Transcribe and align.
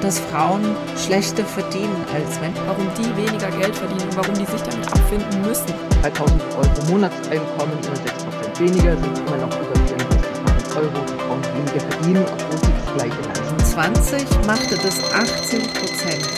dass 0.00 0.18
Frauen 0.18 0.62
schlechter 0.96 1.44
verdienen 1.44 2.04
als 2.14 2.40
Männer. 2.40 2.60
Warum 2.66 2.86
die 2.96 3.16
weniger 3.16 3.50
Geld 3.50 3.74
verdienen 3.76 4.02
und 4.02 4.16
warum 4.16 4.34
die 4.34 4.46
sich 4.46 4.62
damit 4.62 4.86
abfinden 4.86 5.42
müssen. 5.42 5.72
3000 6.02 6.42
Euro 6.54 6.90
Monatseinkommen, 6.90 7.78
immer 7.82 7.96
6% 7.96 8.60
weniger, 8.60 8.96
sind 8.96 9.18
immer 9.18 9.36
noch 9.36 9.54
über 9.60 9.74
64.000 9.74 10.76
Euro. 10.76 11.06
Frauen 11.18 11.42
weniger 11.54 11.80
verdienen, 11.90 12.24
obwohl 12.32 12.58
sie 12.58 12.72
das 12.72 12.94
gleiche 12.96 13.22
leisten. 13.28 13.58
20 13.64 14.46
machte 14.46 14.76
das 14.76 14.98
18 15.12 15.62
Prozent. 15.74 16.28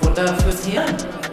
Wunder 0.00 0.34
fürs 0.38 0.64
Hirn. 0.64 1.23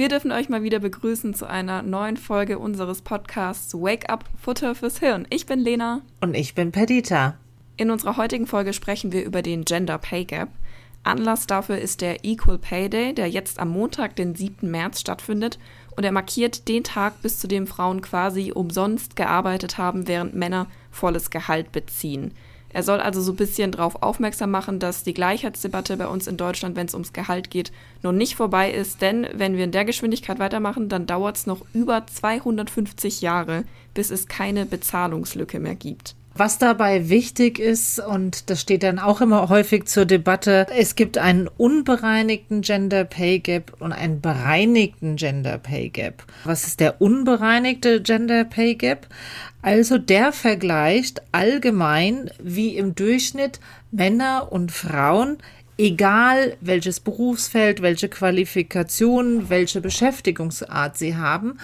Wir 0.00 0.08
dürfen 0.08 0.32
euch 0.32 0.48
mal 0.48 0.62
wieder 0.62 0.78
begrüßen 0.78 1.34
zu 1.34 1.46
einer 1.46 1.82
neuen 1.82 2.16
Folge 2.16 2.58
unseres 2.58 3.02
Podcasts 3.02 3.74
Wake 3.74 4.08
Up 4.08 4.24
Futter 4.42 4.74
fürs 4.74 4.98
Hirn. 4.98 5.26
Ich 5.28 5.44
bin 5.44 5.60
Lena. 5.60 6.00
Und 6.22 6.32
ich 6.32 6.54
bin 6.54 6.72
Perdita. 6.72 7.36
In 7.76 7.90
unserer 7.90 8.16
heutigen 8.16 8.46
Folge 8.46 8.72
sprechen 8.72 9.12
wir 9.12 9.22
über 9.22 9.42
den 9.42 9.66
Gender 9.66 9.98
Pay 9.98 10.24
Gap. 10.24 10.48
Anlass 11.02 11.46
dafür 11.46 11.76
ist 11.76 12.00
der 12.00 12.24
Equal 12.24 12.56
Pay 12.56 12.88
Day, 12.88 13.12
der 13.12 13.28
jetzt 13.28 13.58
am 13.58 13.68
Montag, 13.68 14.16
den 14.16 14.34
7. 14.34 14.70
März 14.70 15.00
stattfindet. 15.00 15.58
Und 15.94 16.04
er 16.04 16.12
markiert 16.12 16.66
den 16.66 16.82
Tag, 16.82 17.20
bis 17.20 17.38
zu 17.38 17.46
dem 17.46 17.66
Frauen 17.66 18.00
quasi 18.00 18.52
umsonst 18.52 19.16
gearbeitet 19.16 19.76
haben, 19.76 20.08
während 20.08 20.34
Männer 20.34 20.66
volles 20.90 21.28
Gehalt 21.28 21.72
beziehen. 21.72 22.32
Er 22.72 22.82
soll 22.82 23.00
also 23.00 23.20
so 23.20 23.32
ein 23.32 23.36
bisschen 23.36 23.72
darauf 23.72 24.02
aufmerksam 24.02 24.50
machen, 24.50 24.78
dass 24.78 25.02
die 25.02 25.14
Gleichheitsdebatte 25.14 25.96
bei 25.96 26.06
uns 26.06 26.26
in 26.26 26.36
Deutschland, 26.36 26.76
wenn 26.76 26.86
es 26.86 26.94
ums 26.94 27.12
Gehalt 27.12 27.50
geht, 27.50 27.72
noch 28.02 28.12
nicht 28.12 28.36
vorbei 28.36 28.70
ist. 28.70 29.02
Denn 29.02 29.26
wenn 29.32 29.56
wir 29.56 29.64
in 29.64 29.72
der 29.72 29.84
Geschwindigkeit 29.84 30.38
weitermachen, 30.38 30.88
dann 30.88 31.06
dauert 31.06 31.36
es 31.36 31.46
noch 31.46 31.64
über 31.74 32.06
250 32.06 33.20
Jahre, 33.20 33.64
bis 33.94 34.10
es 34.10 34.28
keine 34.28 34.66
Bezahlungslücke 34.66 35.58
mehr 35.58 35.74
gibt. 35.74 36.14
Was 36.34 36.58
dabei 36.58 37.08
wichtig 37.08 37.58
ist, 37.58 37.98
und 37.98 38.50
das 38.50 38.60
steht 38.60 38.82
dann 38.84 38.98
auch 38.98 39.20
immer 39.20 39.48
häufig 39.48 39.86
zur 39.86 40.06
Debatte, 40.06 40.66
es 40.76 40.94
gibt 40.94 41.18
einen 41.18 41.48
unbereinigten 41.48 42.62
Gender 42.62 43.04
Pay 43.04 43.40
Gap 43.40 43.72
und 43.80 43.92
einen 43.92 44.20
bereinigten 44.20 45.16
Gender 45.16 45.58
Pay 45.58 45.90
Gap. 45.90 46.24
Was 46.44 46.66
ist 46.66 46.80
der 46.80 47.00
unbereinigte 47.00 48.00
Gender 48.00 48.44
Pay 48.44 48.76
Gap? 48.76 49.08
Also 49.60 49.98
der 49.98 50.32
vergleicht 50.32 51.20
allgemein 51.32 52.30
wie 52.42 52.76
im 52.76 52.94
Durchschnitt 52.94 53.60
Männer 53.90 54.48
und 54.50 54.72
Frauen, 54.72 55.38
egal 55.76 56.56
welches 56.60 57.00
Berufsfeld, 57.00 57.82
welche 57.82 58.08
Qualifikation, 58.08 59.48
welche 59.48 59.80
Beschäftigungsart 59.80 60.96
sie 60.96 61.16
haben, 61.16 61.58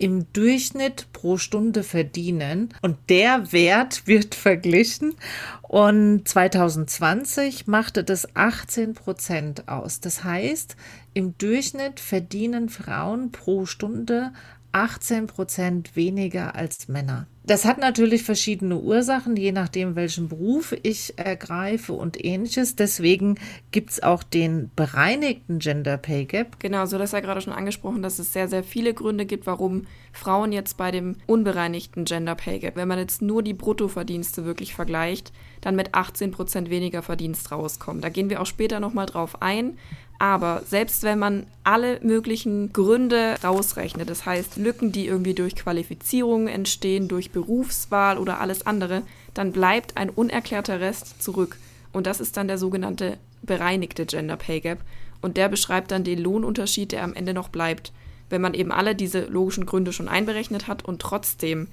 im 0.00 0.32
Durchschnitt 0.32 1.08
pro 1.12 1.36
Stunde 1.36 1.82
verdienen. 1.82 2.74
Und 2.80 2.96
der 3.08 3.52
Wert 3.52 4.06
wird 4.06 4.34
verglichen. 4.34 5.14
Und 5.62 6.26
2020 6.26 7.66
machte 7.66 8.02
das 8.02 8.34
18 8.34 8.94
Prozent 8.94 9.68
aus. 9.68 10.00
Das 10.00 10.24
heißt, 10.24 10.74
im 11.12 11.36
Durchschnitt 11.36 12.00
verdienen 12.00 12.68
Frauen 12.70 13.30
pro 13.30 13.66
Stunde 13.66 14.32
18 14.72 15.26
Prozent 15.26 15.96
weniger 15.96 16.54
als 16.54 16.88
Männer. 16.88 17.26
Das 17.42 17.64
hat 17.64 17.78
natürlich 17.78 18.22
verschiedene 18.22 18.78
Ursachen, 18.78 19.34
je 19.34 19.50
nachdem, 19.50 19.96
welchen 19.96 20.28
Beruf 20.28 20.72
ich 20.82 21.18
ergreife 21.18 21.94
und 21.94 22.22
ähnliches. 22.24 22.76
Deswegen 22.76 23.40
gibt 23.72 23.90
es 23.90 24.02
auch 24.02 24.22
den 24.22 24.70
bereinigten 24.76 25.58
Gender 25.58 25.96
Pay 25.96 26.26
Gap. 26.26 26.60
Genau, 26.60 26.86
so 26.86 26.98
das 26.98 27.12
ja 27.12 27.20
gerade 27.20 27.40
schon 27.40 27.52
angesprochen, 27.52 28.02
dass 28.02 28.18
es 28.18 28.32
sehr, 28.32 28.46
sehr 28.46 28.62
viele 28.62 28.94
Gründe 28.94 29.26
gibt, 29.26 29.46
warum 29.46 29.86
Frauen 30.12 30.52
jetzt 30.52 30.76
bei 30.76 30.90
dem 30.90 31.16
unbereinigten 31.26 32.04
Gender 32.04 32.34
Pay 32.34 32.60
Gap, 32.60 32.76
wenn 32.76 32.88
man 32.88 32.98
jetzt 32.98 33.22
nur 33.22 33.42
die 33.42 33.54
Bruttoverdienste 33.54 34.44
wirklich 34.44 34.74
vergleicht, 34.74 35.32
dann 35.60 35.76
mit 35.76 35.94
18 35.94 36.30
Prozent 36.30 36.70
weniger 36.70 37.02
Verdienst 37.02 37.50
rauskommen. 37.50 38.02
Da 38.02 38.10
gehen 38.10 38.30
wir 38.30 38.40
auch 38.40 38.46
später 38.46 38.80
nochmal 38.80 39.06
drauf 39.06 39.42
ein. 39.42 39.78
Aber 40.20 40.60
selbst 40.66 41.02
wenn 41.02 41.18
man 41.18 41.46
alle 41.64 41.98
möglichen 42.02 42.74
Gründe 42.74 43.36
rausrechnet, 43.42 44.10
das 44.10 44.26
heißt 44.26 44.58
Lücken, 44.58 44.92
die 44.92 45.06
irgendwie 45.06 45.32
durch 45.32 45.56
Qualifizierung 45.56 46.46
entstehen, 46.46 47.08
durch 47.08 47.30
Berufswahl 47.30 48.18
oder 48.18 48.38
alles 48.38 48.66
andere, 48.66 49.02
dann 49.32 49.50
bleibt 49.50 49.96
ein 49.96 50.10
unerklärter 50.10 50.78
Rest 50.78 51.22
zurück. 51.22 51.56
Und 51.94 52.06
das 52.06 52.20
ist 52.20 52.36
dann 52.36 52.48
der 52.48 52.58
sogenannte 52.58 53.16
bereinigte 53.40 54.04
Gender 54.04 54.36
Pay 54.36 54.60
Gap. 54.60 54.80
Und 55.22 55.38
der 55.38 55.48
beschreibt 55.48 55.90
dann 55.90 56.04
den 56.04 56.18
Lohnunterschied, 56.18 56.92
der 56.92 57.02
am 57.02 57.14
Ende 57.14 57.32
noch 57.32 57.48
bleibt, 57.48 57.90
wenn 58.28 58.42
man 58.42 58.52
eben 58.52 58.72
alle 58.72 58.94
diese 58.94 59.24
logischen 59.24 59.64
Gründe 59.64 59.94
schon 59.94 60.08
einberechnet 60.08 60.66
hat 60.66 60.84
und 60.84 61.00
trotzdem 61.00 61.68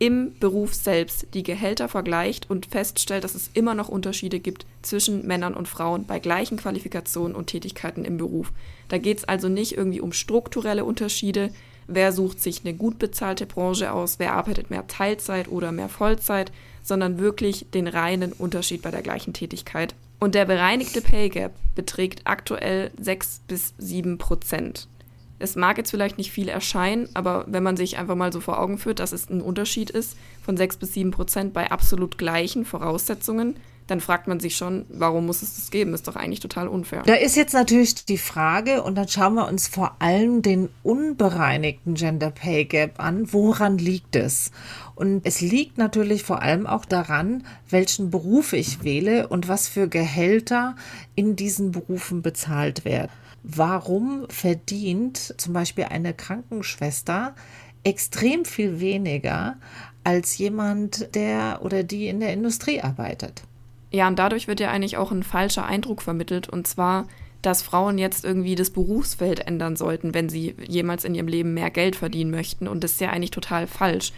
im 0.00 0.32
Beruf 0.40 0.72
selbst 0.74 1.26
die 1.34 1.42
Gehälter 1.42 1.86
vergleicht 1.86 2.48
und 2.48 2.64
feststellt, 2.64 3.22
dass 3.22 3.34
es 3.34 3.50
immer 3.52 3.74
noch 3.74 3.90
Unterschiede 3.90 4.40
gibt 4.40 4.64
zwischen 4.80 5.26
Männern 5.26 5.52
und 5.52 5.68
Frauen 5.68 6.06
bei 6.06 6.18
gleichen 6.18 6.56
Qualifikationen 6.56 7.36
und 7.36 7.48
Tätigkeiten 7.48 8.06
im 8.06 8.16
Beruf. 8.16 8.50
Da 8.88 8.96
geht 8.96 9.18
es 9.18 9.24
also 9.24 9.50
nicht 9.50 9.76
irgendwie 9.76 10.00
um 10.00 10.12
strukturelle 10.12 10.86
Unterschiede, 10.86 11.50
wer 11.86 12.12
sucht 12.12 12.40
sich 12.40 12.62
eine 12.64 12.72
gut 12.72 12.98
bezahlte 12.98 13.44
Branche 13.44 13.92
aus, 13.92 14.18
wer 14.18 14.32
arbeitet 14.32 14.70
mehr 14.70 14.86
Teilzeit 14.86 15.48
oder 15.48 15.70
mehr 15.70 15.90
Vollzeit, 15.90 16.50
sondern 16.82 17.18
wirklich 17.18 17.66
den 17.74 17.86
reinen 17.86 18.32
Unterschied 18.32 18.80
bei 18.80 18.90
der 18.90 19.02
gleichen 19.02 19.34
Tätigkeit. 19.34 19.94
Und 20.18 20.34
der 20.34 20.46
bereinigte 20.46 21.02
Pay 21.02 21.28
Gap 21.28 21.52
beträgt 21.74 22.22
aktuell 22.24 22.90
6 22.98 23.42
bis 23.48 23.74
7 23.76 24.16
Prozent. 24.16 24.88
Es 25.40 25.56
mag 25.56 25.78
jetzt 25.78 25.90
vielleicht 25.90 26.18
nicht 26.18 26.30
viel 26.30 26.48
erscheinen, 26.48 27.08
aber 27.14 27.44
wenn 27.48 27.62
man 27.62 27.76
sich 27.76 27.98
einfach 27.98 28.14
mal 28.14 28.32
so 28.32 28.40
vor 28.40 28.60
Augen 28.60 28.78
führt, 28.78 29.00
dass 29.00 29.12
es 29.12 29.28
ein 29.30 29.40
Unterschied 29.40 29.90
ist 29.90 30.16
von 30.44 30.56
6 30.56 30.76
bis 30.76 30.92
7 30.92 31.10
Prozent 31.10 31.52
bei 31.52 31.70
absolut 31.70 32.18
gleichen 32.18 32.64
Voraussetzungen, 32.64 33.56
dann 33.90 34.00
fragt 34.00 34.28
man 34.28 34.38
sich 34.38 34.56
schon, 34.56 34.84
warum 34.88 35.26
muss 35.26 35.42
es 35.42 35.56
das 35.56 35.70
geben? 35.70 35.94
Ist 35.94 36.06
doch 36.06 36.14
eigentlich 36.14 36.40
total 36.40 36.68
unfair. 36.68 37.02
Da 37.06 37.14
ist 37.14 37.36
jetzt 37.36 37.54
natürlich 37.54 38.04
die 38.04 38.18
Frage, 38.18 38.82
und 38.82 38.94
dann 38.94 39.08
schauen 39.08 39.34
wir 39.34 39.48
uns 39.48 39.66
vor 39.66 39.96
allem 39.98 40.42
den 40.42 40.68
unbereinigten 40.84 41.94
Gender 41.94 42.30
Pay 42.30 42.66
Gap 42.66 43.00
an. 43.00 43.32
Woran 43.32 43.78
liegt 43.78 44.14
es? 44.14 44.52
Und 44.94 45.22
es 45.24 45.40
liegt 45.40 45.76
natürlich 45.76 46.22
vor 46.22 46.40
allem 46.42 46.66
auch 46.66 46.84
daran, 46.84 47.44
welchen 47.68 48.10
Beruf 48.10 48.52
ich 48.52 48.84
wähle 48.84 49.26
und 49.26 49.48
was 49.48 49.66
für 49.66 49.88
Gehälter 49.88 50.76
in 51.16 51.34
diesen 51.34 51.72
Berufen 51.72 52.22
bezahlt 52.22 52.84
werden 52.84 53.10
warum 53.42 54.26
verdient 54.28 55.34
zum 55.38 55.52
Beispiel 55.52 55.84
eine 55.84 56.14
Krankenschwester 56.14 57.34
extrem 57.84 58.44
viel 58.44 58.80
weniger 58.80 59.56
als 60.04 60.38
jemand, 60.38 61.14
der 61.14 61.60
oder 61.62 61.82
die 61.82 62.08
in 62.08 62.20
der 62.20 62.32
Industrie 62.32 62.80
arbeitet. 62.80 63.42
Ja, 63.90 64.06
und 64.08 64.18
dadurch 64.18 64.48
wird 64.48 64.60
ja 64.60 64.70
eigentlich 64.70 64.96
auch 64.96 65.10
ein 65.10 65.22
falscher 65.22 65.66
Eindruck 65.66 66.02
vermittelt, 66.02 66.48
und 66.48 66.66
zwar, 66.66 67.06
dass 67.42 67.62
Frauen 67.62 67.98
jetzt 67.98 68.24
irgendwie 68.24 68.54
das 68.54 68.70
Berufsfeld 68.70 69.46
ändern 69.46 69.76
sollten, 69.76 70.14
wenn 70.14 70.28
sie 70.28 70.54
jemals 70.66 71.04
in 71.04 71.14
ihrem 71.14 71.28
Leben 71.28 71.54
mehr 71.54 71.70
Geld 71.70 71.96
verdienen 71.96 72.30
möchten. 72.30 72.68
Und 72.68 72.84
das 72.84 72.92
ist 72.92 73.00
ja 73.00 73.10
eigentlich 73.10 73.30
total 73.30 73.66
falsch. 73.66 74.12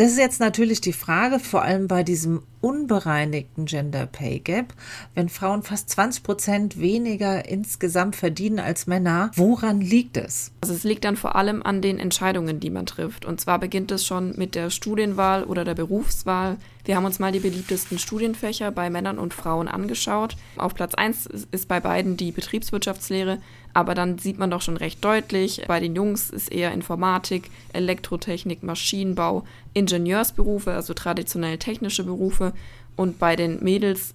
Das 0.00 0.12
ist 0.12 0.18
jetzt 0.18 0.38
natürlich 0.38 0.80
die 0.80 0.92
Frage, 0.92 1.40
vor 1.40 1.62
allem 1.62 1.88
bei 1.88 2.04
diesem 2.04 2.44
unbereinigten 2.60 3.64
Gender 3.64 4.06
Pay 4.06 4.38
Gap, 4.38 4.72
wenn 5.16 5.28
Frauen 5.28 5.64
fast 5.64 5.90
20 5.90 6.22
Prozent 6.22 6.80
weniger 6.80 7.48
insgesamt 7.48 8.14
verdienen 8.14 8.60
als 8.60 8.86
Männer, 8.86 9.32
woran 9.34 9.80
liegt 9.80 10.16
es? 10.16 10.52
Also 10.60 10.74
es 10.74 10.84
liegt 10.84 11.04
dann 11.04 11.16
vor 11.16 11.34
allem 11.34 11.64
an 11.64 11.82
den 11.82 11.98
Entscheidungen, 11.98 12.60
die 12.60 12.70
man 12.70 12.86
trifft. 12.86 13.24
Und 13.24 13.40
zwar 13.40 13.58
beginnt 13.58 13.90
es 13.90 14.06
schon 14.06 14.36
mit 14.36 14.54
der 14.54 14.70
Studienwahl 14.70 15.42
oder 15.42 15.64
der 15.64 15.74
Berufswahl. 15.74 16.58
Wir 16.84 16.94
haben 16.94 17.04
uns 17.04 17.18
mal 17.18 17.32
die 17.32 17.40
beliebtesten 17.40 17.98
Studienfächer 17.98 18.70
bei 18.70 18.90
Männern 18.90 19.18
und 19.18 19.34
Frauen 19.34 19.66
angeschaut. 19.66 20.36
Auf 20.56 20.74
Platz 20.74 20.94
1 20.94 21.26
ist 21.26 21.66
bei 21.66 21.80
beiden 21.80 22.16
die 22.16 22.30
Betriebswirtschaftslehre, 22.30 23.40
aber 23.74 23.94
dann 23.94 24.18
sieht 24.18 24.38
man 24.38 24.50
doch 24.50 24.62
schon 24.62 24.76
recht 24.76 25.04
deutlich, 25.04 25.62
bei 25.68 25.80
den 25.80 25.94
Jungs 25.94 26.30
ist 26.30 26.50
eher 26.50 26.72
Informatik, 26.72 27.50
Elektrotechnik, 27.72 28.62
Maschinenbau, 28.62 29.44
Ingenieursberufe, 29.74 30.72
also 30.72 30.94
traditionell 30.94 31.58
technische 31.58 32.04
Berufe 32.04 32.52
und 32.98 33.20
bei 33.20 33.36
den 33.36 33.62
Mädels 33.62 34.14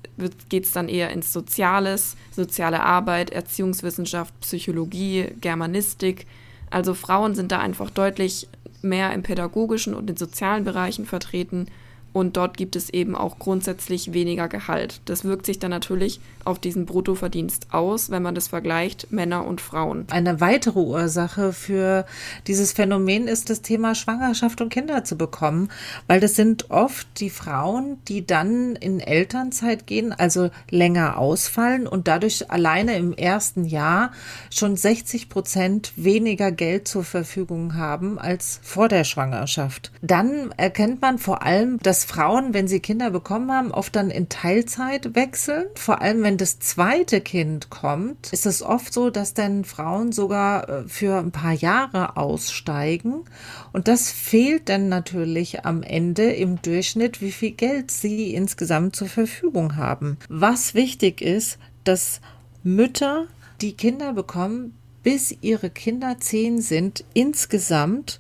geht 0.50 0.66
es 0.66 0.74
dann 0.74 0.90
eher 0.90 1.10
ins 1.12 1.32
Soziales, 1.32 2.18
soziale 2.32 2.84
Arbeit, 2.84 3.30
Erziehungswissenschaft, 3.30 4.38
Psychologie, 4.42 5.28
Germanistik. 5.40 6.28
Also 6.70 6.94
Frauen 6.94 7.34
sind 7.34 7.54
da 7.54 7.60
einfach 7.60 7.90
deutlich 7.90 8.50
mehr 8.82 9.14
im 9.14 9.24
pädagogischen 9.24 9.94
und 9.94 10.10
in 10.10 10.18
sozialen 10.18 10.66
Bereichen 10.66 11.06
vertreten 11.06 11.68
und 12.14 12.38
dort 12.38 12.58
gibt 12.58 12.76
es 12.76 12.92
eben 12.92 13.16
auch 13.16 13.40
grundsätzlich 13.40 14.14
weniger 14.14 14.48
Gehalt. 14.48 15.02
Das 15.06 15.26
wirkt 15.26 15.46
sich 15.46 15.60
dann 15.60 15.72
natürlich 15.72 16.22
auf 16.46 16.60
diesen 16.60 16.86
Bruttoverdienst 16.86 17.68
aus, 17.74 18.12
wenn 18.12 18.22
man 18.22 18.36
das 18.36 18.50
vergleicht, 18.50 19.12
Männer 19.12 19.46
und 19.46 19.62
Frauen. 19.62 20.06
Eine 20.12 20.40
weitere 20.40 20.80
Ursache 20.80 21.54
für 21.54 22.06
dieses 22.48 22.74
Phänomen 22.74 23.28
ist 23.28 23.50
das 23.50 23.62
Thema 23.62 23.96
Schwangerschaft 23.96 24.62
und 24.62 24.70
Kinder 24.70 25.04
zu 25.04 25.18
bekommen, 25.18 25.70
weil 26.08 26.20
das 26.20 26.36
sind 26.36 26.70
oft 26.70 27.08
die 27.20 27.30
Frauen, 27.30 27.98
die 28.08 28.26
dann 28.26 28.76
in 28.76 29.00
Elternzeit 29.00 29.88
gehen, 29.88 30.14
also 30.14 30.52
länger 30.70 31.18
ausfallen 31.18 31.88
und 31.88 32.08
dadurch 32.08 32.52
alleine 32.52 32.98
im 32.98 33.14
ersten 33.14 33.66
Jahr 33.66 34.12
schon 34.52 34.76
60 34.76 35.30
Prozent 35.30 35.94
weniger 35.96 36.52
Geld 36.52 36.88
zur 36.88 37.04
Verfügung 37.04 37.76
haben 37.76 38.20
als 38.20 38.60
vor 38.62 38.88
der 38.88 39.04
Schwangerschaft. 39.04 39.92
Dann 40.02 40.52
erkennt 40.58 41.02
man 41.02 41.18
vor 41.18 41.42
allem, 41.44 41.80
dass 41.80 42.03
Frauen, 42.04 42.54
wenn 42.54 42.68
sie 42.68 42.80
Kinder 42.80 43.10
bekommen 43.10 43.52
haben, 43.52 43.72
oft 43.72 43.96
dann 43.96 44.10
in 44.10 44.30
Teilzeit 44.30 45.16
wechseln. 45.16 45.66
Vor 45.76 46.02
allem, 46.02 46.24
wenn 46.24 46.38
das 46.38 46.60
zweite 46.60 47.22
Kind 47.22 47.70
kommt, 47.70 48.32
ist 48.32 48.46
es 48.46 48.62
oft 48.62 48.94
so, 48.94 49.10
dass 49.10 49.34
dann 49.34 49.66
Frauen 49.66 50.12
sogar 50.12 50.70
äh, 50.70 50.88
für 50.88 51.18
ein 51.18 51.32
paar 51.32 51.54
Jahre 51.54 52.18
aussteigen. 52.18 53.26
Und 53.72 53.88
das 53.88 54.12
fehlt 54.12 54.70
dann 54.70 54.90
natürlich 54.90 55.66
am 55.66 55.84
Ende 55.84 56.32
im 56.32 56.62
Durchschnitt, 56.62 57.22
wie 57.22 57.32
viel 57.32 57.52
Geld 57.52 57.92
sie 57.92 58.34
insgesamt 58.34 58.96
zur 58.96 59.08
Verfügung 59.08 59.76
haben. 59.76 60.18
Was 60.30 60.74
wichtig 60.74 61.22
ist, 61.22 61.58
dass 61.84 62.22
Mütter, 62.64 63.28
die 63.62 63.74
Kinder 63.74 64.14
bekommen, 64.14 64.74
bis 65.04 65.36
ihre 65.42 65.70
Kinder 65.70 66.18
zehn 66.20 66.62
sind, 66.62 67.04
insgesamt 67.14 68.20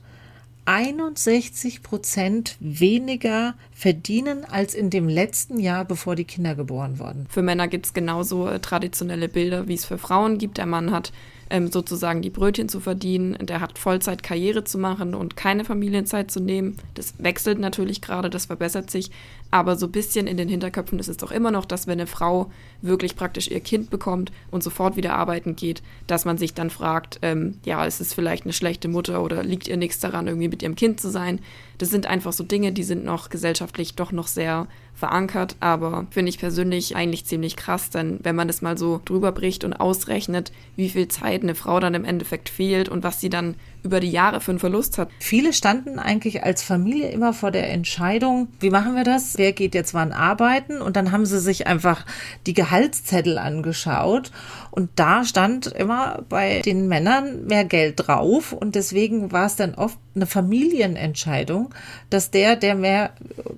61 0.65 1.83
Prozent 1.83 2.57
weniger 2.59 3.55
verdienen 3.83 4.45
als 4.45 4.75
in 4.75 4.89
dem 4.89 5.09
letzten 5.09 5.59
Jahr, 5.59 5.83
bevor 5.83 6.15
die 6.15 6.23
Kinder 6.23 6.55
geboren 6.55 6.99
wurden. 6.99 7.27
Für 7.29 7.41
Männer 7.41 7.67
gibt 7.67 7.85
es 7.85 7.93
genauso 7.93 8.47
äh, 8.47 8.61
traditionelle 8.61 9.27
Bilder, 9.27 9.67
wie 9.67 9.73
es 9.73 9.83
für 9.83 9.97
Frauen 9.97 10.37
gibt. 10.37 10.57
Der 10.57 10.65
Mann 10.65 10.91
hat 10.91 11.11
ähm, 11.49 11.69
sozusagen 11.69 12.21
die 12.21 12.29
Brötchen 12.29 12.69
zu 12.69 12.79
verdienen, 12.79 13.37
der 13.41 13.59
hat 13.59 13.77
Vollzeit 13.77 14.23
Karriere 14.23 14.63
zu 14.63 14.77
machen 14.77 15.13
und 15.13 15.35
keine 15.35 15.65
Familienzeit 15.65 16.31
zu 16.31 16.39
nehmen. 16.39 16.77
Das 16.93 17.15
wechselt 17.17 17.59
natürlich 17.59 18.01
gerade, 18.01 18.29
das 18.29 18.45
verbessert 18.45 18.89
sich. 18.89 19.11
Aber 19.51 19.75
so 19.75 19.85
ein 19.85 19.91
bisschen 19.91 20.25
in 20.25 20.37
den 20.37 20.49
Hinterköpfen 20.49 20.97
ist 20.97 21.09
es 21.09 21.17
doch 21.17 21.31
immer 21.31 21.51
noch, 21.51 21.65
dass 21.65 21.85
wenn 21.85 21.99
eine 21.99 22.07
Frau 22.07 22.51
wirklich 22.81 23.15
praktisch 23.15 23.51
ihr 23.51 23.59
Kind 23.59 23.89
bekommt 23.89 24.31
und 24.49 24.63
sofort 24.63 24.95
wieder 24.95 25.13
arbeiten 25.13 25.55
geht, 25.55 25.83
dass 26.07 26.25
man 26.25 26.37
sich 26.37 26.53
dann 26.55 26.71
fragt, 26.71 27.19
ähm, 27.21 27.59
ja, 27.65 27.85
ist 27.85 28.01
es 28.01 28.13
vielleicht 28.13 28.45
eine 28.45 28.53
schlechte 28.53 28.87
Mutter 28.87 29.21
oder 29.21 29.43
liegt 29.43 29.67
ihr 29.67 29.77
nichts 29.77 29.99
daran, 29.99 30.27
irgendwie 30.27 30.47
mit 30.47 30.63
ihrem 30.63 30.75
Kind 30.75 30.99
zu 30.99 31.11
sein? 31.11 31.39
Das 31.77 31.89
sind 31.89 32.05
einfach 32.05 32.33
so 32.33 32.43
Dinge, 32.43 32.71
die 32.71 32.83
sind 32.83 33.03
noch 33.03 33.29
gesellschaftlich 33.29 33.95
doch 33.95 34.11
noch 34.11 34.27
sehr 34.27 34.67
verankert, 34.95 35.55
aber 35.59 36.07
finde 36.11 36.29
ich 36.29 36.39
persönlich 36.39 36.95
eigentlich 36.95 37.25
ziemlich 37.25 37.55
krass, 37.55 37.89
denn 37.89 38.19
wenn 38.23 38.35
man 38.35 38.47
das 38.47 38.61
mal 38.61 38.77
so 38.77 39.01
drüber 39.03 39.31
bricht 39.31 39.63
und 39.63 39.73
ausrechnet, 39.73 40.51
wie 40.75 40.89
viel 40.89 41.07
Zeit 41.07 41.43
eine 41.43 41.55
Frau 41.55 41.79
dann 41.79 41.93
im 41.93 42.05
Endeffekt 42.05 42.49
fehlt 42.49 42.89
und 42.89 43.03
was 43.03 43.19
sie 43.19 43.29
dann 43.29 43.55
über 43.83 43.99
die 43.99 44.11
Jahre 44.11 44.39
für 44.39 44.51
einen 44.51 44.59
Verlust 44.59 44.97
hat. 44.97 45.09
Viele 45.19 45.51
standen 45.51 45.99
eigentlich 45.99 46.43
als 46.43 46.63
Familie 46.63 47.09
immer 47.09 47.33
vor 47.33 47.51
der 47.51 47.69
Entscheidung, 47.69 48.47
wie 48.61 48.69
machen 48.69 48.95
wir 48.95 49.03
das? 49.03 49.37
Wer 49.37 49.51
geht 49.51 49.75
jetzt 49.75 49.93
wann 49.93 50.13
arbeiten? 50.13 50.81
Und 50.81 50.95
dann 50.95 51.11
haben 51.11 51.25
sie 51.25 51.39
sich 51.39 51.67
einfach 51.67 52.05
die 52.45 52.53
Gehaltszettel 52.53 53.37
angeschaut 53.37 54.31
und 54.71 54.89
da 54.95 55.25
stand 55.25 55.67
immer 55.67 56.23
bei 56.29 56.61
den 56.61 56.87
Männern 56.87 57.45
mehr 57.45 57.65
Geld 57.65 58.07
drauf 58.07 58.53
und 58.53 58.75
deswegen 58.75 59.31
war 59.31 59.47
es 59.47 59.55
dann 59.55 59.75
oft 59.75 59.97
eine 60.15 60.27
Familienentscheidung, 60.27 61.73
dass 62.09 62.31
der, 62.31 62.55
der 62.55 62.75
mehr 62.75 63.11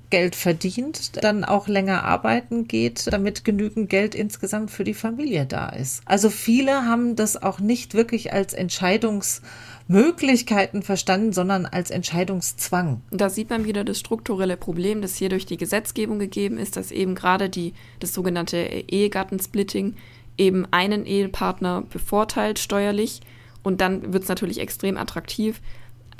Geld 0.09 0.35
verdient, 0.35 1.23
dann 1.25 1.43
auch 1.43 1.67
länger 1.67 2.03
arbeiten 2.03 2.67
geht, 2.67 3.11
damit 3.11 3.43
genügend 3.43 3.89
Geld 3.89 4.15
insgesamt 4.15 4.71
für 4.71 4.83
die 4.83 4.93
Familie 4.93 5.45
da 5.45 5.69
ist. 5.69 6.01
Also 6.05 6.29
viele 6.29 6.85
haben 6.85 7.15
das 7.15 7.41
auch 7.41 7.59
nicht 7.59 7.95
wirklich 7.95 8.31
als 8.31 8.53
Entscheidungs 8.53 9.41
Möglichkeiten 9.87 10.81
verstanden, 10.81 11.33
sondern 11.33 11.65
als 11.65 11.91
Entscheidungszwang. 11.91 13.01
Da 13.11 13.29
sieht 13.29 13.49
man 13.49 13.65
wieder 13.65 13.83
das 13.83 13.99
strukturelle 13.99 14.57
Problem, 14.57 15.01
das 15.01 15.15
hier 15.15 15.29
durch 15.29 15.45
die 15.45 15.57
Gesetzgebung 15.57 16.17
gegeben 16.17 16.57
ist, 16.57 16.75
dass 16.77 16.91
eben 16.91 17.13
gerade 17.13 17.49
die, 17.49 17.73
das 17.99 18.13
sogenannte 18.13 18.57
Ehegattensplitting 18.57 19.95
eben 20.37 20.67
einen 20.71 21.05
Ehepartner 21.05 21.83
bevorteilt 21.91 22.59
steuerlich. 22.59 23.21
Und 23.63 23.81
dann 23.81 24.13
wird 24.13 24.23
es 24.23 24.29
natürlich 24.29 24.59
extrem 24.59 24.97
attraktiv, 24.97 25.61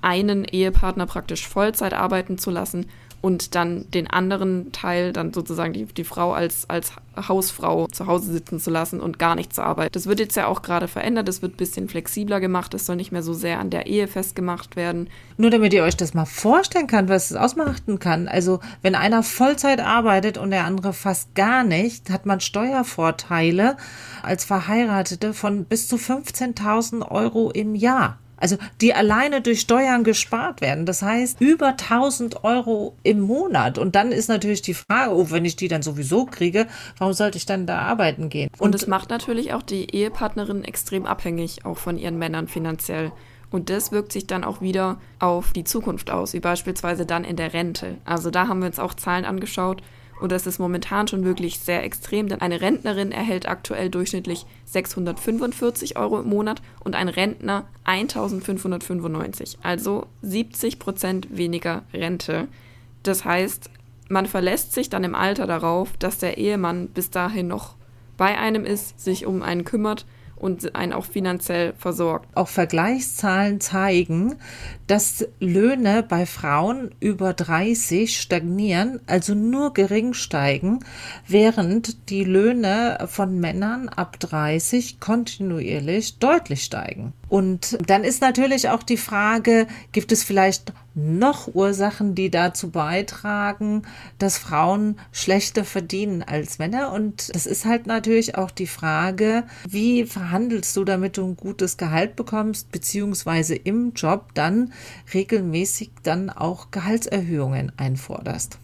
einen 0.02 0.46
Ehepartner 0.46 1.08
praktisch 1.08 1.48
Vollzeit 1.48 1.94
arbeiten 1.94 2.38
zu 2.38 2.52
lassen 2.52 2.88
und 3.26 3.56
dann 3.56 3.90
den 3.90 4.08
anderen 4.08 4.72
Teil, 4.72 5.12
dann 5.12 5.34
sozusagen 5.34 5.74
die, 5.74 5.86
die 5.86 6.04
Frau 6.04 6.34
als, 6.34 6.70
als 6.70 6.92
Hausfrau 7.18 7.88
zu 7.88 8.06
Hause 8.06 8.32
sitzen 8.32 8.60
zu 8.60 8.70
lassen 8.70 9.00
und 9.00 9.18
gar 9.18 9.34
nicht 9.34 9.52
zu 9.52 9.64
arbeiten. 9.64 9.94
Das 9.94 10.06
wird 10.06 10.20
jetzt 10.20 10.36
ja 10.36 10.46
auch 10.46 10.62
gerade 10.62 10.88
verändert, 10.88 11.28
das 11.28 11.42
wird 11.42 11.56
ein 11.56 11.58
bisschen 11.58 11.90
flexibler 11.90 12.40
gemacht, 12.40 12.76
es 12.76 12.86
soll 12.86 12.98
nicht 12.98 13.12
mehr 13.12 13.24
so 13.24 13.34
sehr 13.34 13.60
an 13.60 13.72
der 13.72 13.88
Ehe 13.88 14.08
festgemacht 14.08 14.76
werden. 14.76 15.10
Nur 15.38 15.50
damit 15.50 15.74
ihr 15.74 15.82
euch 15.82 15.98
das 15.98 16.14
mal 16.14 16.26
vorstellen 16.26 16.86
könnt, 16.86 17.10
was 17.10 17.32
es 17.32 17.36
ausmachen 17.36 17.98
kann. 17.98 18.28
Also 18.28 18.60
wenn 18.84 18.94
einer 18.94 19.24
Vollzeit 19.24 19.80
arbeitet 19.80 20.38
und 20.38 20.52
der 20.52 20.66
andere 20.66 20.94
fast 20.94 21.34
gar 21.34 21.64
nicht, 21.64 22.12
hat 22.12 22.28
man 22.28 22.42
Steuervorteile 22.42 23.76
als 24.22 24.46
Verheiratete 24.46 25.34
von 25.34 25.66
bis 25.66 25.88
zu 25.88 25.96
15.000 25.96 27.10
Euro 27.10 27.50
im 27.50 27.74
Jahr. 27.74 28.20
Also 28.38 28.58
die 28.82 28.94
alleine 28.94 29.42
durch 29.42 29.62
Steuern 29.62 30.04
gespart 30.04 30.62
werden. 30.62 30.86
Das 30.86 31.02
heißt 31.02 31.40
über 31.42 31.70
1000 31.70 32.44
Euro 32.44 32.96
im 33.04 33.22
Monat. 33.22 33.78
Und 33.78 33.96
dann 33.96 34.12
ist 34.12 34.28
natürlich 34.28 34.62
die 34.62 34.74
Frage, 34.74 35.16
oh, 35.16 35.32
wenn 35.32 35.46
ich 35.46 35.56
die 35.56 35.68
dann 35.68 35.82
sowieso 35.82 36.26
kriege, 36.26 36.68
warum 36.98 37.14
sollte 37.14 37.38
ich 37.38 37.46
dann 37.46 37.66
da 37.66 37.80
arbeiten 37.80 38.30
gehen? 38.30 38.50
Und 38.58 38.76
es 38.76 38.88
macht 38.88 39.10
natürlich 39.10 39.54
auch 39.54 39.64
die 39.64 39.90
Ehepartnerin 39.96 40.64
extrem 40.64 41.06
abhängig, 41.06 41.66
auch 41.66 41.78
von 41.78 41.98
ihren 41.98 42.18
Männern 42.18 42.48
finanziell. 42.48 43.12
Und 43.52 43.70
das 43.70 43.92
wirkt 43.92 44.12
sich 44.12 44.28
dann 44.28 44.44
auch 44.44 44.62
wieder 44.62 44.98
auf 45.20 45.54
die 45.54 45.64
Zukunft 45.64 46.12
aus, 46.12 46.34
wie 46.34 46.40
beispielsweise 46.40 47.06
dann 47.06 47.24
in 47.24 47.38
der 47.38 47.54
Rente. 47.54 47.98
Also 48.04 48.30
da 48.32 48.48
haben 48.48 48.60
wir 48.60 48.68
uns 48.68 48.80
auch 48.80 48.94
Zahlen 48.94 49.24
angeschaut. 49.24 49.82
Und 50.20 50.32
das 50.32 50.48
ist 50.48 50.60
momentan 50.60 51.08
schon 51.08 51.26
wirklich 51.26 51.60
sehr 51.60 51.84
extrem, 51.84 52.30
denn 52.30 52.42
eine 52.42 52.62
Rentnerin 52.62 53.12
erhält 53.12 53.48
aktuell 53.48 53.90
durchschnittlich 53.90 54.46
645 54.66 55.98
Euro 55.98 56.22
im 56.22 56.30
Monat 56.30 56.62
und 56.84 56.96
ein 56.96 57.10
Rentner 57.10 57.66
1595. 57.84 59.60
Also 59.62 60.08
70 60.22 60.80
Prozent 60.80 61.28
weniger 61.36 61.84
Rente. 61.94 62.48
Das 63.04 63.26
heißt, 63.26 63.70
man 64.08 64.26
verlässt 64.26 64.72
sich 64.72 64.90
dann 64.90 65.04
im 65.04 65.16
Alter 65.16 65.48
darauf, 65.48 65.98
dass 65.98 66.18
der 66.18 66.38
Ehemann 66.38 66.88
bis 66.88 67.10
dahin 67.10 67.48
noch 67.48 67.76
bei 68.18 68.38
einem 68.38 68.66
ist, 68.66 69.00
sich 69.00 69.26
um 69.26 69.42
einen 69.42 69.66
kümmert 69.66 70.06
und 70.46 70.76
einen 70.76 70.94
auch 70.94 71.06
finanziell 71.06 71.74
versorgt. 71.76 72.30
Auch 72.36 72.48
Vergleichszahlen 72.48 73.60
zeigen, 73.60 74.36
dass 74.86 75.28
Löhne 75.40 76.04
bei 76.08 76.28
Frauen 76.28 76.94
über 77.00 77.34
30 77.34 78.22
stagnieren, 78.22 79.00
also 79.08 79.34
nur 79.34 79.74
gering 79.74 80.14
steigen, 80.14 80.82
während 81.28 82.12
die 82.12 82.24
Löhne 82.24 83.08
von 83.08 83.40
Männern 83.40 83.90
ab 83.90 84.20
30 84.20 85.00
kontinuierlich 85.00 86.20
deutlich 86.20 86.64
steigen. 86.64 87.14
Und 87.28 87.80
dann 87.88 88.04
ist 88.04 88.22
natürlich 88.22 88.70
auch 88.70 88.84
die 88.84 88.98
Frage, 88.98 89.66
gibt 89.94 90.12
es 90.12 90.24
vielleicht 90.24 90.74
noch 90.96 91.54
Ursachen, 91.54 92.16
die 92.16 92.32
dazu 92.32 92.72
beitragen, 92.72 93.84
dass 94.18 94.38
Frauen 94.38 94.98
schlechter 95.12 95.66
verdienen 95.66 96.24
als 96.24 96.58
Männer? 96.58 96.94
Und 96.94 97.36
das 97.36 97.46
ist 97.46 97.66
halt 97.66 97.86
natürlich 97.86 98.36
auch 98.36 98.50
die 98.50 98.68
Frage, 98.68 99.44
wie 99.68 100.06
verhandelst 100.06 100.76
du, 100.78 100.86
damit 100.86 101.18
du 101.18 101.26
ein 101.26 101.38
gutes 101.38 101.78
Gehalt 101.78 102.16
bekommst, 102.16 102.72
beziehungsweise 102.72 103.56
im 103.56 103.94
Job 103.94 104.34
dann 104.34 104.74
regelmäßig 105.14 105.92
dann 106.04 106.30
auch 106.30 106.72
Gehaltserhöhungen 106.72 107.74
einforderst? 107.78 108.58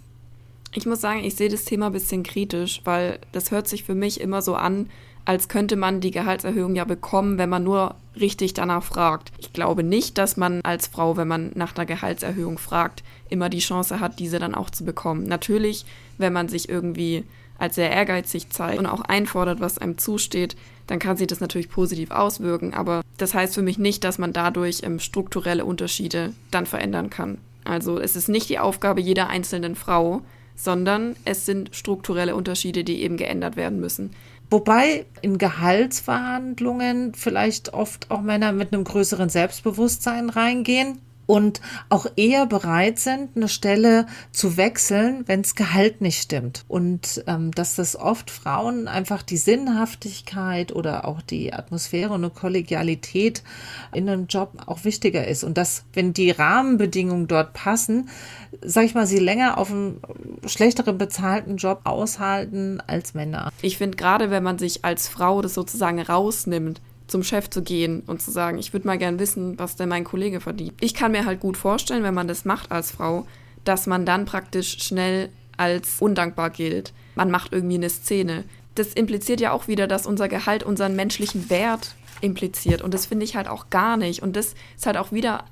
Ich 0.74 0.86
muss 0.86 1.01
sagen, 1.01 1.24
ich 1.24 1.36
sehe 1.36 1.50
das 1.50 1.65
Thema 1.65 1.88
ein 1.88 1.91
bisschen 1.91 2.24
kritisch, 2.24 2.82
weil 2.86 3.20
das 3.34 3.51
hört 3.51 3.67
sich 3.67 3.84
für 3.84 3.96
mich 3.96 4.22
immer 4.22 4.41
so 4.41 4.55
an, 4.55 4.89
als 5.25 5.48
könnte 5.48 5.75
man 5.75 6.01
die 6.01 6.12
Gehaltserhöhung 6.12 6.75
ja 6.75 6.84
bekommen, 6.84 7.38
wenn 7.38 7.50
man 7.50 7.63
nur 7.63 7.96
richtig 8.20 8.54
danach 8.54 8.84
fragt. 8.84 9.32
Ich 9.38 9.54
glaube 9.54 9.84
nicht, 9.84 10.18
dass 10.18 10.38
man 10.38 10.62
als 10.63 10.88
Frau, 10.88 11.18
wenn 11.18 11.28
man 11.28 11.51
nach 11.56 11.75
einer 11.75 11.86
Gehaltserhöhung 11.86 12.58
fragt, 12.58 13.04
immer 13.30 13.50
die 13.50 13.60
Chance 13.60 14.00
hat, 14.00 14.20
diese 14.20 14.40
dann 14.40 14.56
auch 14.56 14.70
zu 14.70 14.84
bekommen. 14.84 15.24
Natürlich, 15.24 15.86
wenn 16.18 16.34
man 16.34 16.50
sich 16.50 16.70
irgendwie 16.70 17.24
als 17.58 17.75
sehr 17.75 17.92
ehrgeizig 17.92 18.50
zeigt 18.50 18.80
und 18.80 18.88
auch 18.88 19.01
einfordert, 19.01 19.60
was 19.60 19.78
einem 19.78 19.98
zusteht, 19.98 20.56
dann 20.88 21.00
kann 21.00 21.16
sich 21.16 21.28
das 21.28 21.40
natürlich 21.40 21.70
positiv 21.70 22.10
auswirken. 22.12 22.74
Aber 22.74 23.01
das 23.18 23.34
heißt 23.34 23.54
für 23.54 23.62
mich 23.62 23.78
nicht, 23.78 24.04
dass 24.04 24.18
man 24.18 24.34
dadurch 24.34 24.82
ähm, 24.84 25.00
strukturelle 25.00 25.63
Unterschiede 25.63 26.34
dann 26.50 26.66
verändern 26.66 27.12
kann. 27.12 27.38
Also 27.63 28.00
es 28.00 28.16
ist 28.16 28.30
nicht 28.30 28.50
die 28.50 28.60
Aufgabe 28.60 29.00
jeder 29.00 29.30
einzelnen 29.30 29.75
Frau, 29.75 30.22
sondern 30.56 31.16
es 31.24 31.46
sind 31.46 31.70
strukturelle 31.75 32.36
Unterschiede, 32.36 32.84
die 32.84 33.04
eben 33.04 33.18
geändert 33.18 33.56
werden 33.56 33.80
müssen. 33.80 34.12
Wobei 34.51 35.05
in 35.22 35.38
Gehaltsverhandlungen 35.38 37.13
vielleicht 37.13 37.74
oft 37.74 38.12
auch 38.12 38.22
Männer 38.22 38.51
mit 38.51 38.74
einem 38.74 38.84
größeren 38.84 39.29
Selbstbewusstsein 39.29 40.29
reingehen. 40.29 41.00
Und 41.31 41.61
auch 41.88 42.07
eher 42.17 42.45
bereit 42.45 43.00
sind, 43.00 43.38
eine 43.38 43.47
Stelle 43.47 44.05
zu 44.33 44.57
wechseln, 44.57 45.23
wenn 45.27 45.43
das 45.43 45.55
Gehalt 45.55 46.01
nicht 46.01 46.21
stimmt. 46.21 46.65
Und 46.67 47.23
ähm, 47.25 47.51
dass 47.51 47.75
das 47.75 47.95
oft 47.95 48.29
Frauen 48.29 48.89
einfach 48.89 49.21
die 49.21 49.38
Sinnhaftigkeit 49.38 50.75
oder 50.75 51.07
auch 51.07 51.21
die 51.21 51.53
Atmosphäre 51.53 52.09
und 52.09 52.25
eine 52.25 52.31
Kollegialität 52.31 53.43
in 53.93 54.09
einem 54.09 54.27
Job 54.27 54.63
auch 54.65 54.83
wichtiger 54.83 55.25
ist. 55.25 55.45
Und 55.45 55.57
dass, 55.57 55.85
wenn 55.93 56.11
die 56.11 56.31
Rahmenbedingungen 56.31 57.27
dort 57.27 57.53
passen, 57.53 58.09
sag 58.61 58.83
ich 58.83 58.93
mal, 58.93 59.07
sie 59.07 59.19
länger 59.19 59.57
auf 59.57 59.71
einem 59.71 60.01
schlechteren 60.45 60.97
bezahlten 60.97 61.55
Job 61.55 61.79
aushalten 61.85 62.83
als 62.88 63.13
Männer. 63.13 63.53
Ich 63.61 63.77
finde 63.77 63.95
gerade, 63.95 64.31
wenn 64.31 64.43
man 64.43 64.57
sich 64.57 64.83
als 64.83 65.07
Frau 65.07 65.41
das 65.41 65.53
sozusagen 65.53 66.01
rausnimmt, 66.01 66.81
zum 67.12 67.24
Chef 67.24 67.50
zu 67.50 67.62
gehen 67.62 68.03
und 68.08 68.22
zu 68.22 68.32
sagen, 68.32 68.58
ich 68.58 68.72
würde 68.72 68.88
mal 68.88 68.98
gern 68.98 69.20
wissen, 69.20 69.60
was 69.60 69.75
denn 69.75 69.89
mein 69.89 70.06
Kollege 70.06 70.39
verdient. 70.39 70.74
Ich 70.80 70.94
kann 70.94 71.12
mir 71.12 71.25
halt 71.25 71.41
gut 71.41 71.58
vorstellen, 71.58 72.03
wenn 72.03 72.13
man 72.13 72.30
das 72.30 72.46
macht 72.46 72.72
als 72.72 72.91
Frau, 72.91 73.27
dass 73.65 73.86
man 73.86 74.06
dann 74.06 74.24
praktisch 74.24 74.82
schnell 74.82 75.30
als 75.58 75.98
undankbar 76.00 76.50
gilt. 76.50 76.94
Man 77.15 77.30
macht 77.30 77.51
irgendwie 77.51 77.75
eine 77.75 77.89
Szene. 77.89 78.46
Das 78.75 78.94
impliziert 78.94 79.41
ja 79.41 79.51
auch 79.51 79.68
wieder, 79.68 79.88
dass 79.88 80.08
unser 80.08 80.30
Gehalt 80.30 80.63
unseren 80.63 80.96
menschlichen 80.96 81.50
Wert 81.50 81.96
impliziert. 82.22 82.82
Und 82.82 82.94
das 82.94 83.08
finde 83.08 83.25
ich 83.25 83.36
halt 83.36 83.50
auch 83.50 83.70
gar 83.70 83.98
nicht. 83.98 84.24
Und 84.24 84.38
das 84.38 84.56
ist 84.77 84.86
halt 84.86 84.96
auch 84.96 85.12
wieder, 85.12 85.44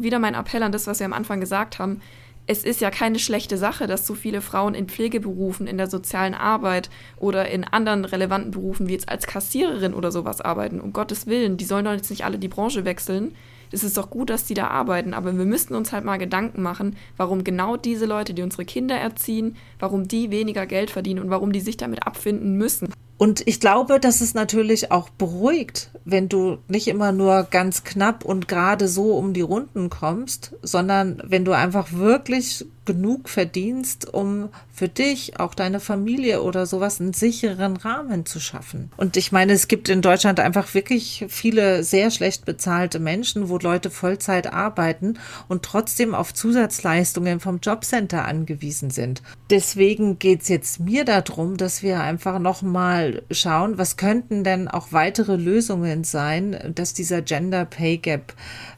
wieder 0.00 0.18
mein 0.18 0.34
Appell 0.34 0.64
an 0.64 0.72
das, 0.72 0.88
was 0.88 0.98
wir 0.98 1.06
am 1.06 1.12
Anfang 1.12 1.38
gesagt 1.38 1.78
haben 1.78 2.00
es 2.46 2.64
ist 2.64 2.80
ja 2.80 2.90
keine 2.90 3.18
schlechte 3.18 3.56
Sache, 3.56 3.86
dass 3.86 4.06
so 4.06 4.14
viele 4.14 4.40
Frauen 4.40 4.74
in 4.74 4.88
Pflegeberufen, 4.88 5.66
in 5.66 5.78
der 5.78 5.88
sozialen 5.88 6.34
Arbeit 6.34 6.90
oder 7.16 7.48
in 7.48 7.64
anderen 7.64 8.04
relevanten 8.04 8.50
Berufen 8.50 8.86
wie 8.86 8.92
jetzt 8.92 9.08
als 9.08 9.26
Kassiererin 9.26 9.94
oder 9.94 10.12
sowas 10.12 10.40
arbeiten. 10.40 10.80
Um 10.80 10.92
Gottes 10.92 11.26
Willen, 11.26 11.56
die 11.56 11.64
sollen 11.64 11.86
doch 11.86 11.92
jetzt 11.92 12.10
nicht 12.10 12.24
alle 12.24 12.38
die 12.38 12.48
Branche 12.48 12.84
wechseln. 12.84 13.34
Es 13.72 13.82
ist 13.82 13.96
doch 13.96 14.10
gut, 14.10 14.30
dass 14.30 14.44
die 14.44 14.54
da 14.54 14.68
arbeiten, 14.68 15.14
aber 15.14 15.36
wir 15.36 15.46
müssten 15.46 15.74
uns 15.74 15.92
halt 15.92 16.04
mal 16.04 16.18
Gedanken 16.18 16.62
machen, 16.62 16.96
warum 17.16 17.44
genau 17.44 17.76
diese 17.76 18.06
Leute, 18.06 18.34
die 18.34 18.42
unsere 18.42 18.64
Kinder 18.64 18.96
erziehen, 18.96 19.56
warum 19.78 20.06
die 20.06 20.30
weniger 20.30 20.66
Geld 20.66 20.90
verdienen 20.90 21.20
und 21.20 21.30
warum 21.30 21.50
die 21.50 21.60
sich 21.60 21.76
damit 21.76 22.06
abfinden 22.06 22.56
müssen. 22.56 22.92
Und 23.16 23.46
ich 23.46 23.60
glaube, 23.60 24.00
dass 24.00 24.20
es 24.20 24.34
natürlich 24.34 24.90
auch 24.90 25.08
beruhigt, 25.08 25.90
wenn 26.04 26.28
du 26.28 26.58
nicht 26.68 26.88
immer 26.88 27.12
nur 27.12 27.44
ganz 27.44 27.84
knapp 27.84 28.24
und 28.24 28.48
gerade 28.48 28.88
so 28.88 29.16
um 29.16 29.32
die 29.32 29.40
Runden 29.40 29.88
kommst, 29.88 30.54
sondern 30.62 31.22
wenn 31.24 31.44
du 31.44 31.52
einfach 31.52 31.92
wirklich 31.92 32.66
genug 32.84 33.28
verdienst, 33.28 34.12
um 34.12 34.48
für 34.72 34.88
dich, 34.88 35.38
auch 35.38 35.54
deine 35.54 35.80
Familie 35.80 36.42
oder 36.42 36.66
sowas 36.66 37.00
einen 37.00 37.12
sicheren 37.12 37.76
Rahmen 37.76 38.26
zu 38.26 38.40
schaffen. 38.40 38.90
Und 38.96 39.16
ich 39.16 39.32
meine, 39.32 39.52
es 39.52 39.68
gibt 39.68 39.88
in 39.88 40.02
Deutschland 40.02 40.40
einfach 40.40 40.74
wirklich 40.74 41.26
viele 41.28 41.84
sehr 41.84 42.10
schlecht 42.10 42.44
bezahlte 42.44 42.98
Menschen, 42.98 43.48
wo 43.48 43.58
Leute 43.58 43.90
Vollzeit 43.90 44.52
arbeiten 44.52 45.18
und 45.48 45.62
trotzdem 45.62 46.14
auf 46.14 46.34
Zusatzleistungen 46.34 47.40
vom 47.40 47.60
Jobcenter 47.60 48.24
angewiesen 48.24 48.90
sind. 48.90 49.22
Deswegen 49.50 50.18
geht's 50.18 50.48
jetzt 50.48 50.80
mir 50.80 51.04
darum, 51.04 51.56
dass 51.56 51.82
wir 51.82 52.00
einfach 52.00 52.38
nochmal 52.38 53.22
schauen, 53.30 53.78
was 53.78 53.96
könnten 53.96 54.42
denn 54.42 54.68
auch 54.68 54.88
weitere 54.90 55.36
Lösungen 55.36 56.02
sein, 56.02 56.72
dass 56.74 56.94
dieser 56.94 57.22
Gender 57.22 57.64
Pay 57.64 57.98
Gap 57.98 58.34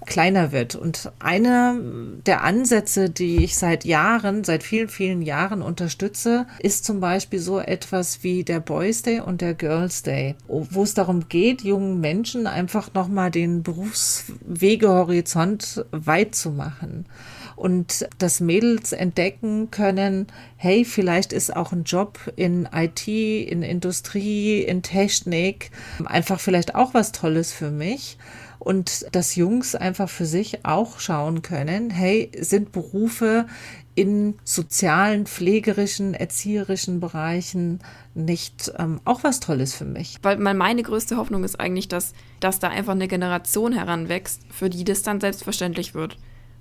kleiner 0.06 0.52
wird. 0.52 0.74
Und 0.74 1.12
einer 1.18 1.76
der 2.26 2.44
Ansätze, 2.44 3.10
die 3.10 3.44
ich 3.44 3.56
seit 3.56 3.84
Jahren, 3.84 4.44
seit 4.44 4.62
vielen, 4.62 4.88
vielen 4.88 5.20
Jahren 5.22 5.62
unterstütze, 5.62 6.46
ist 6.60 6.84
zum 6.84 7.00
Beispiel 7.00 7.40
so 7.40 7.58
etwas 7.58 8.22
wie 8.22 8.44
der 8.44 8.60
Boys 8.60 9.02
Day 9.02 9.20
und 9.20 9.40
der 9.40 9.54
Girls 9.54 10.02
Day, 10.02 10.34
wo 10.48 10.82
es 10.82 10.92
darum 10.94 11.28
geht, 11.28 11.62
jungen 11.62 12.00
Menschen 12.00 12.46
einfach 12.46 12.92
nochmal 12.94 13.30
den 13.30 13.62
Berufswegehorizont 13.62 15.84
weit 15.90 16.34
zu 16.34 16.50
machen 16.50 17.06
und 17.56 18.06
dass 18.18 18.40
Mädels 18.40 18.92
entdecken 18.92 19.70
können, 19.70 20.26
hey, 20.56 20.84
vielleicht 20.84 21.32
ist 21.32 21.56
auch 21.56 21.72
ein 21.72 21.84
Job 21.84 22.20
in 22.36 22.68
IT, 22.72 23.08
in 23.08 23.62
Industrie, 23.62 24.60
in 24.60 24.82
Technik 24.82 25.70
einfach 26.04 26.38
vielleicht 26.38 26.74
auch 26.74 26.94
was 26.94 27.12
Tolles 27.12 27.52
für 27.52 27.70
mich 27.70 28.18
und 28.66 29.06
dass 29.14 29.36
Jungs 29.36 29.76
einfach 29.76 30.08
für 30.08 30.26
sich 30.26 30.66
auch 30.66 30.98
schauen 30.98 31.40
können, 31.42 31.88
hey, 31.88 32.32
sind 32.36 32.72
Berufe 32.72 33.46
in 33.94 34.34
sozialen, 34.42 35.26
pflegerischen, 35.26 36.14
erzieherischen 36.14 36.98
Bereichen 36.98 37.78
nicht 38.16 38.72
ähm, 38.76 39.00
auch 39.04 39.22
was 39.22 39.38
Tolles 39.38 39.72
für 39.72 39.84
mich? 39.84 40.18
Weil 40.22 40.38
meine 40.38 40.82
größte 40.82 41.16
Hoffnung 41.16 41.44
ist 41.44 41.60
eigentlich, 41.60 41.86
dass, 41.86 42.12
dass 42.40 42.58
da 42.58 42.66
einfach 42.66 42.94
eine 42.94 43.06
Generation 43.06 43.72
heranwächst, 43.72 44.40
für 44.50 44.68
die 44.68 44.82
das 44.82 45.02
dann 45.02 45.20
selbstverständlich 45.20 45.94
wird. 45.94 46.18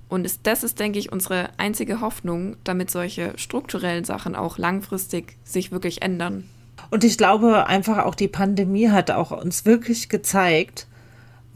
Und 0.08 0.24
ist, 0.26 0.42
das 0.44 0.62
ist, 0.62 0.78
denke 0.78 1.00
ich, 1.00 1.10
unsere 1.10 1.48
einzige 1.56 2.00
Hoffnung, 2.00 2.56
damit 2.62 2.88
solche 2.88 3.36
strukturellen 3.36 4.04
Sachen 4.04 4.36
auch 4.36 4.58
langfristig 4.58 5.38
sich 5.42 5.72
wirklich 5.72 6.02
ändern. 6.02 6.48
Und 6.90 7.02
ich 7.02 7.18
glaube 7.18 7.66
einfach 7.66 8.04
auch 8.04 8.14
die 8.14 8.28
Pandemie 8.28 8.90
hat 8.90 9.10
auch 9.10 9.32
uns 9.32 9.64
wirklich 9.64 10.08
gezeigt, 10.08 10.86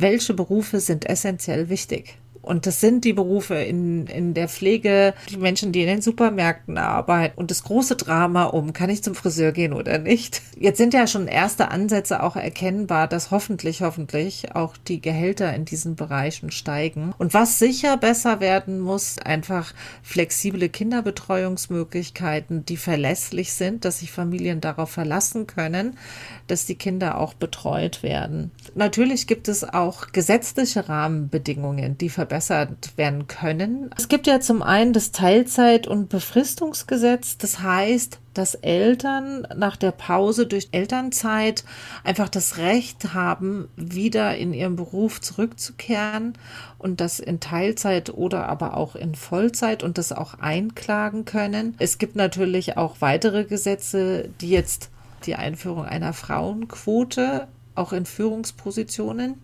welche 0.00 0.34
Berufe 0.34 0.80
sind 0.80 1.06
essentiell 1.06 1.68
wichtig. 1.68 2.19
Und 2.42 2.66
das 2.66 2.80
sind 2.80 3.04
die 3.04 3.12
Berufe 3.12 3.54
in, 3.54 4.06
in 4.06 4.34
der 4.34 4.48
Pflege, 4.48 5.14
die 5.28 5.36
Menschen, 5.36 5.72
die 5.72 5.82
in 5.82 5.88
den 5.88 6.02
Supermärkten 6.02 6.78
arbeiten. 6.78 7.38
Und 7.38 7.50
das 7.50 7.64
große 7.64 7.96
Drama 7.96 8.44
um, 8.44 8.72
kann 8.72 8.90
ich 8.90 9.02
zum 9.02 9.14
Friseur 9.14 9.52
gehen 9.52 9.72
oder 9.72 9.98
nicht? 9.98 10.42
Jetzt 10.58 10.78
sind 10.78 10.94
ja 10.94 11.06
schon 11.06 11.26
erste 11.26 11.70
Ansätze 11.70 12.22
auch 12.22 12.36
erkennbar, 12.36 13.08
dass 13.08 13.30
hoffentlich, 13.30 13.82
hoffentlich 13.82 14.54
auch 14.54 14.76
die 14.76 15.00
Gehälter 15.00 15.54
in 15.54 15.64
diesen 15.64 15.96
Bereichen 15.96 16.50
steigen. 16.50 17.12
Und 17.18 17.34
was 17.34 17.58
sicher 17.58 17.96
besser 17.96 18.40
werden 18.40 18.80
muss, 18.80 19.18
einfach 19.18 19.74
flexible 20.02 20.68
Kinderbetreuungsmöglichkeiten, 20.68 22.64
die 22.64 22.76
verlässlich 22.76 23.52
sind, 23.52 23.84
dass 23.84 24.00
sich 24.00 24.12
Familien 24.12 24.60
darauf 24.60 24.90
verlassen 24.90 25.46
können, 25.46 25.98
dass 26.46 26.66
die 26.66 26.74
Kinder 26.74 27.18
auch 27.18 27.34
betreut 27.34 28.02
werden. 28.02 28.50
Natürlich 28.74 29.26
gibt 29.26 29.48
es 29.48 29.64
auch 29.64 30.12
gesetzliche 30.12 30.88
Rahmenbedingungen, 30.88 31.98
die 31.98 32.08
verbessert 32.30 32.96
werden 32.96 33.26
können. 33.26 33.90
Es 33.98 34.06
gibt 34.06 34.28
ja 34.28 34.38
zum 34.38 34.62
einen 34.62 34.92
das 34.92 35.10
Teilzeit- 35.10 35.88
und 35.88 36.08
Befristungsgesetz. 36.08 37.38
Das 37.38 37.60
heißt, 37.60 38.20
dass 38.34 38.54
Eltern 38.54 39.48
nach 39.56 39.76
der 39.76 39.90
Pause 39.90 40.46
durch 40.46 40.68
Elternzeit 40.70 41.64
einfach 42.04 42.28
das 42.28 42.56
Recht 42.56 43.14
haben, 43.14 43.68
wieder 43.74 44.36
in 44.36 44.54
ihren 44.54 44.76
Beruf 44.76 45.20
zurückzukehren 45.20 46.34
und 46.78 47.00
das 47.00 47.18
in 47.18 47.40
Teilzeit 47.40 48.10
oder 48.10 48.48
aber 48.48 48.76
auch 48.76 48.94
in 48.94 49.16
Vollzeit 49.16 49.82
und 49.82 49.98
das 49.98 50.12
auch 50.12 50.34
einklagen 50.34 51.24
können. 51.24 51.74
Es 51.80 51.98
gibt 51.98 52.14
natürlich 52.14 52.76
auch 52.76 52.96
weitere 53.00 53.44
Gesetze, 53.44 54.28
die 54.40 54.50
jetzt 54.50 54.90
die 55.26 55.34
Einführung 55.34 55.84
einer 55.84 56.12
Frauenquote 56.12 57.48
auch 57.74 57.92
in 57.92 58.06
Führungspositionen 58.06 59.34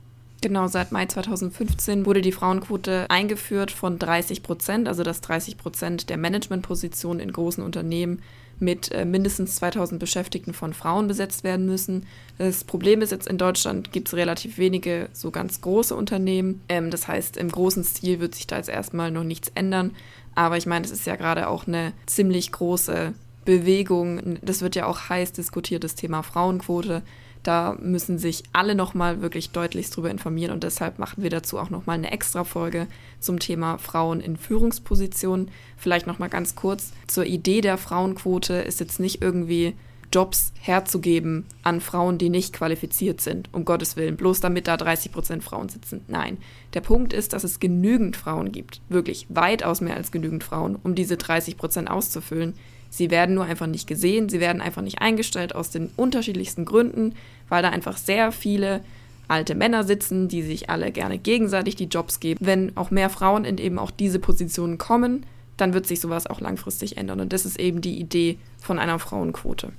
Genau, 0.42 0.66
seit 0.68 0.92
Mai 0.92 1.06
2015 1.06 2.04
wurde 2.04 2.20
die 2.20 2.32
Frauenquote 2.32 3.06
eingeführt 3.08 3.70
von 3.70 3.98
30 3.98 4.42
Prozent, 4.42 4.86
also 4.86 5.02
dass 5.02 5.22
30 5.22 5.56
Prozent 5.56 6.10
der 6.10 6.18
Managementpositionen 6.18 7.20
in 7.20 7.32
großen 7.32 7.64
Unternehmen 7.64 8.22
mit 8.58 8.90
äh, 8.92 9.04
mindestens 9.04 9.56
2000 9.56 9.98
Beschäftigten 9.98 10.54
von 10.54 10.72
Frauen 10.72 11.08
besetzt 11.08 11.44
werden 11.44 11.66
müssen. 11.66 12.06
Das 12.38 12.64
Problem 12.64 13.02
ist 13.02 13.12
jetzt 13.12 13.26
in 13.26 13.38
Deutschland 13.38 13.92
gibt 13.92 14.08
es 14.08 14.14
relativ 14.14 14.58
wenige 14.58 15.08
so 15.12 15.30
ganz 15.30 15.60
große 15.60 15.94
Unternehmen. 15.94 16.62
Ähm, 16.68 16.90
das 16.90 17.08
heißt, 17.08 17.36
im 17.36 17.50
großen 17.50 17.84
Stil 17.84 18.20
wird 18.20 18.34
sich 18.34 18.46
da 18.46 18.56
jetzt 18.56 18.68
erstmal 18.68 19.10
noch 19.10 19.24
nichts 19.24 19.50
ändern. 19.54 19.92
Aber 20.34 20.56
ich 20.56 20.66
meine, 20.66 20.84
es 20.84 20.90
ist 20.90 21.06
ja 21.06 21.16
gerade 21.16 21.48
auch 21.48 21.66
eine 21.66 21.92
ziemlich 22.06 22.52
große 22.52 23.12
Bewegung. 23.44 24.38
Das 24.42 24.62
wird 24.62 24.76
ja 24.76 24.86
auch 24.86 25.08
heiß 25.08 25.32
diskutiert, 25.32 25.84
das 25.84 25.94
Thema 25.94 26.22
Frauenquote. 26.22 27.02
Da 27.46 27.76
müssen 27.80 28.18
sich 28.18 28.42
alle 28.52 28.74
nochmal 28.74 29.22
wirklich 29.22 29.50
deutlichst 29.50 29.96
drüber 29.96 30.10
informieren 30.10 30.50
und 30.50 30.64
deshalb 30.64 30.98
machen 30.98 31.22
wir 31.22 31.30
dazu 31.30 31.60
auch 31.60 31.70
nochmal 31.70 31.96
eine 31.96 32.10
extra 32.10 32.42
Folge 32.42 32.88
zum 33.20 33.38
Thema 33.38 33.78
Frauen 33.78 34.20
in 34.20 34.36
Führungspositionen. 34.36 35.52
Vielleicht 35.76 36.08
nochmal 36.08 36.28
ganz 36.28 36.56
kurz 36.56 36.92
zur 37.06 37.24
Idee 37.24 37.60
der 37.60 37.78
Frauenquote 37.78 38.54
ist 38.54 38.80
jetzt 38.80 38.98
nicht 38.98 39.22
irgendwie 39.22 39.76
Jobs 40.12 40.52
herzugeben 40.60 41.44
an 41.62 41.80
Frauen, 41.80 42.18
die 42.18 42.30
nicht 42.30 42.52
qualifiziert 42.52 43.20
sind, 43.20 43.48
um 43.52 43.64
Gottes 43.64 43.94
Willen, 43.94 44.16
bloß 44.16 44.40
damit 44.40 44.66
da 44.66 44.76
30 44.76 45.12
Prozent 45.12 45.44
Frauen 45.44 45.68
sitzen. 45.68 46.00
Nein, 46.08 46.38
der 46.74 46.80
Punkt 46.80 47.12
ist, 47.12 47.32
dass 47.32 47.44
es 47.44 47.60
genügend 47.60 48.16
Frauen 48.16 48.50
gibt, 48.50 48.80
wirklich 48.88 49.26
weitaus 49.28 49.80
mehr 49.80 49.94
als 49.94 50.10
genügend 50.10 50.42
Frauen, 50.42 50.76
um 50.82 50.96
diese 50.96 51.16
30 51.16 51.56
Prozent 51.56 51.88
auszufüllen, 51.88 52.54
Sie 52.96 53.10
werden 53.10 53.34
nur 53.34 53.44
einfach 53.44 53.66
nicht 53.66 53.86
gesehen, 53.86 54.28
sie 54.28 54.40
werden 54.40 54.62
einfach 54.62 54.82
nicht 54.82 55.00
eingestellt 55.00 55.54
aus 55.54 55.70
den 55.70 55.90
unterschiedlichsten 55.96 56.64
Gründen, 56.64 57.14
weil 57.48 57.62
da 57.62 57.70
einfach 57.70 57.96
sehr 57.96 58.32
viele 58.32 58.80
alte 59.28 59.54
Männer 59.54 59.84
sitzen, 59.84 60.28
die 60.28 60.42
sich 60.42 60.70
alle 60.70 60.92
gerne 60.92 61.18
gegenseitig 61.18 61.76
die 61.76 61.86
Jobs 61.86 62.20
geben. 62.20 62.38
Wenn 62.44 62.76
auch 62.76 62.90
mehr 62.90 63.10
Frauen 63.10 63.44
in 63.44 63.58
eben 63.58 63.78
auch 63.78 63.90
diese 63.90 64.18
Positionen 64.18 64.78
kommen, 64.78 65.26
dann 65.56 65.74
wird 65.74 65.86
sich 65.86 66.00
sowas 66.00 66.26
auch 66.26 66.40
langfristig 66.40 66.96
ändern. 66.96 67.20
Und 67.20 67.32
das 67.32 67.46
ist 67.46 67.58
eben 67.58 67.80
die 67.80 67.98
Idee 67.98 68.38
von 68.58 68.78
einer 68.78 68.98
Frauenquote. 68.98 69.72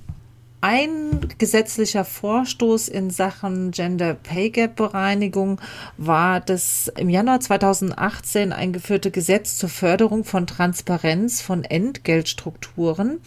Ein 0.60 1.20
gesetzlicher 1.38 2.04
Vorstoß 2.04 2.88
in 2.88 3.10
Sachen 3.10 3.70
Gender 3.70 4.14
Pay 4.14 4.50
Gap 4.50 4.74
Bereinigung 4.74 5.60
war 5.98 6.40
das 6.40 6.90
im 6.96 7.08
Januar 7.08 7.38
2018 7.38 8.52
eingeführte 8.52 9.12
Gesetz 9.12 9.56
zur 9.56 9.68
Förderung 9.68 10.24
von 10.24 10.48
Transparenz 10.48 11.42
von 11.42 11.62
Entgeltstrukturen. 11.62 13.20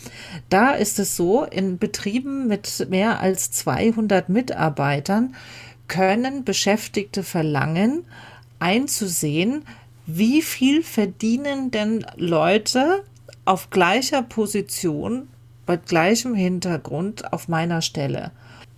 Da 0.50 0.72
ist 0.72 1.00
es 1.00 1.16
so, 1.16 1.46
in 1.46 1.78
Betrieben 1.78 2.50
mit 2.50 2.88
mehr 2.90 3.22
als 3.22 3.50
200 3.52 4.28
Mitarbeitern 4.28 5.34
können 5.88 6.44
Beschäftigte 6.44 7.24
verlangen, 7.24 8.04
einzusehen, 8.60 9.64
wie 10.06 10.42
viel 10.42 10.84
verdienen 10.84 11.72
denn 11.72 12.06
Leute 12.18 13.06
auf 13.46 13.70
gleicher 13.70 14.22
Position 14.22 15.30
mit 15.68 15.86
gleichem 15.86 16.36
Hintergrund 16.36 17.32
auf 17.34 17.48
meiner 17.48 17.82
Stelle. 17.82 18.32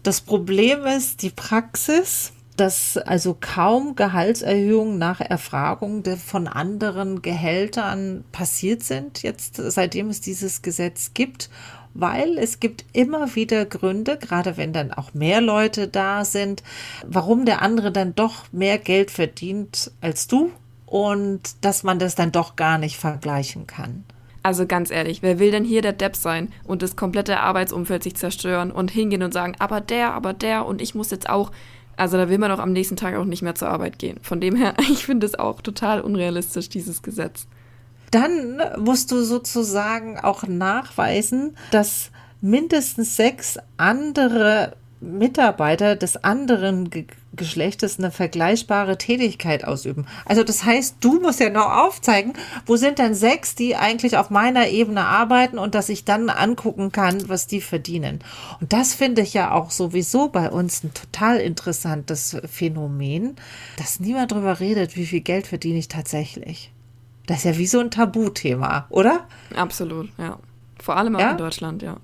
Das 0.04 0.22
Problem 0.22 0.86
ist 0.86 1.22
die 1.22 1.30
Praxis, 1.30 2.34
dass 2.58 2.98
also 2.98 3.36
kaum 3.40 3.96
Gehaltserhöhungen 3.96 4.98
nach 4.98 5.22
Erfragung 5.22 6.04
von 6.18 6.48
anderen 6.48 7.22
Gehältern 7.22 8.24
passiert 8.32 8.84
sind, 8.84 9.24
jetzt 9.24 9.56
seitdem 9.56 10.10
es 10.10 10.22
dieses 10.22 10.62
Gesetz 10.62 11.12
gibt, 11.13 11.50
weil 11.94 12.38
es 12.38 12.60
gibt 12.60 12.86
immer 12.94 13.36
wieder 13.36 13.66
Gründe, 13.66 14.18
gerade 14.18 14.58
wenn 14.58 14.74
dann 14.74 14.92
auch 14.92 15.13
mehr 15.13 15.42
Leute 15.42 15.88
da 15.88 16.25
sind, 16.25 16.63
warum 17.06 17.46
der 17.46 17.62
andere 17.62 17.92
dann 17.92 18.16
doch 18.16 18.52
mehr 18.52 18.78
Geld 18.78 19.12
verdient 19.12 19.92
als 20.02 20.28
du 20.28 20.52
und 20.86 21.42
dass 21.62 21.84
man 21.84 22.00
das 22.00 22.16
dann 22.16 22.32
doch 22.32 22.56
gar 22.56 22.78
nicht 22.78 22.98
vergleichen 22.98 23.68
kann. 23.68 24.04
Also 24.44 24.68
ganz 24.68 24.92
ehrlich, 24.92 25.22
wer 25.22 25.40
will 25.40 25.52
denn 25.52 25.64
hier 25.64 25.82
der 25.82 25.94
Depp 25.94 26.18
sein 26.18 26.52
und 26.66 26.82
das 26.82 26.98
komplette 26.98 27.40
Arbeitsumfeld 27.40 28.04
sich 28.04 28.16
zerstören 28.16 28.72
und 28.72 28.92
hingehen 28.92 29.24
und 29.24 29.34
sagen, 29.34 29.56
aber 29.60 29.80
der, 29.80 30.14
aber 30.14 30.34
der 30.34 30.66
und 30.66 30.82
ich 30.82 30.94
muss 30.94 31.12
jetzt 31.12 31.30
auch. 31.30 31.52
Also 31.96 32.18
da 32.18 32.28
will 32.28 32.40
man 32.40 32.50
doch 32.50 32.60
am 32.60 32.74
nächsten 32.74 32.96
Tag 32.96 33.16
auch 33.16 33.24
nicht 33.24 33.44
mehr 33.44 33.56
zur 33.56 33.70
Arbeit 33.70 34.00
gehen. 34.00 34.18
Von 34.22 34.42
dem 34.42 34.56
her, 34.56 34.74
ich 34.92 35.06
finde 35.06 35.26
es 35.26 35.36
auch 35.36 35.62
total 35.62 36.02
unrealistisch, 36.02 36.68
dieses 36.68 37.02
Gesetz. 37.02 37.48
Dann 38.12 38.62
musst 38.78 39.12
du 39.12 39.24
sozusagen 39.24 40.20
auch 40.20 40.44
nachweisen, 40.44 41.56
dass 41.72 42.12
mindestens 42.42 43.16
sechs 43.16 43.58
andere 43.78 44.76
Mitarbeiter 45.04 45.96
des 45.96 46.24
anderen 46.24 46.90
Ge 46.90 47.06
Geschlechtes 47.36 47.98
eine 47.98 48.12
vergleichbare 48.12 49.00
Tätigkeit 49.00 49.66
ausüben. 49.66 50.06
Also 50.26 50.44
das 50.44 50.66
heißt, 50.66 50.98
du 51.02 51.20
musst 51.20 51.40
ja 51.40 51.50
noch 51.50 51.66
aufzeigen, 51.66 52.34
wo 52.68 52.76
sind 52.76 53.00
denn 53.00 53.16
sechs, 53.16 53.56
die 53.56 53.76
eigentlich 53.76 54.18
auf 54.18 54.30
meiner 54.30 54.68
Ebene 54.68 55.04
arbeiten 55.06 55.58
und 55.58 55.74
dass 55.74 55.90
ich 55.90 56.06
dann 56.06 56.30
angucken 56.30 56.92
kann, 56.92 57.28
was 57.30 57.48
die 57.48 57.60
verdienen. 57.60 58.20
Und 58.62 58.72
das 58.72 58.94
finde 58.94 59.24
ich 59.24 59.34
ja 59.34 59.52
auch 59.52 59.72
sowieso 59.72 60.30
bei 60.30 60.48
uns 60.48 60.84
ein 60.84 60.94
total 60.94 61.38
interessantes 61.38 62.38
Phänomen, 62.46 63.36
dass 63.78 64.00
niemand 64.00 64.32
darüber 64.32 64.60
redet, 64.60 64.96
wie 64.96 65.08
viel 65.08 65.22
Geld 65.22 65.48
verdiene 65.48 65.80
ich 65.80 65.88
tatsächlich. 65.88 66.72
Das 67.26 67.38
ist 67.38 67.46
ja 67.46 67.58
wie 67.58 67.66
so 67.66 67.80
ein 67.80 67.90
Tabuthema, 67.90 68.86
oder? 68.90 69.26
Absolut, 69.56 70.10
ja. 70.20 70.38
Vor 70.80 70.98
allem 70.98 71.16
auch 71.16 71.20
ja? 71.20 71.32
in 71.32 71.38
Deutschland, 71.38 71.82
ja. 71.82 71.98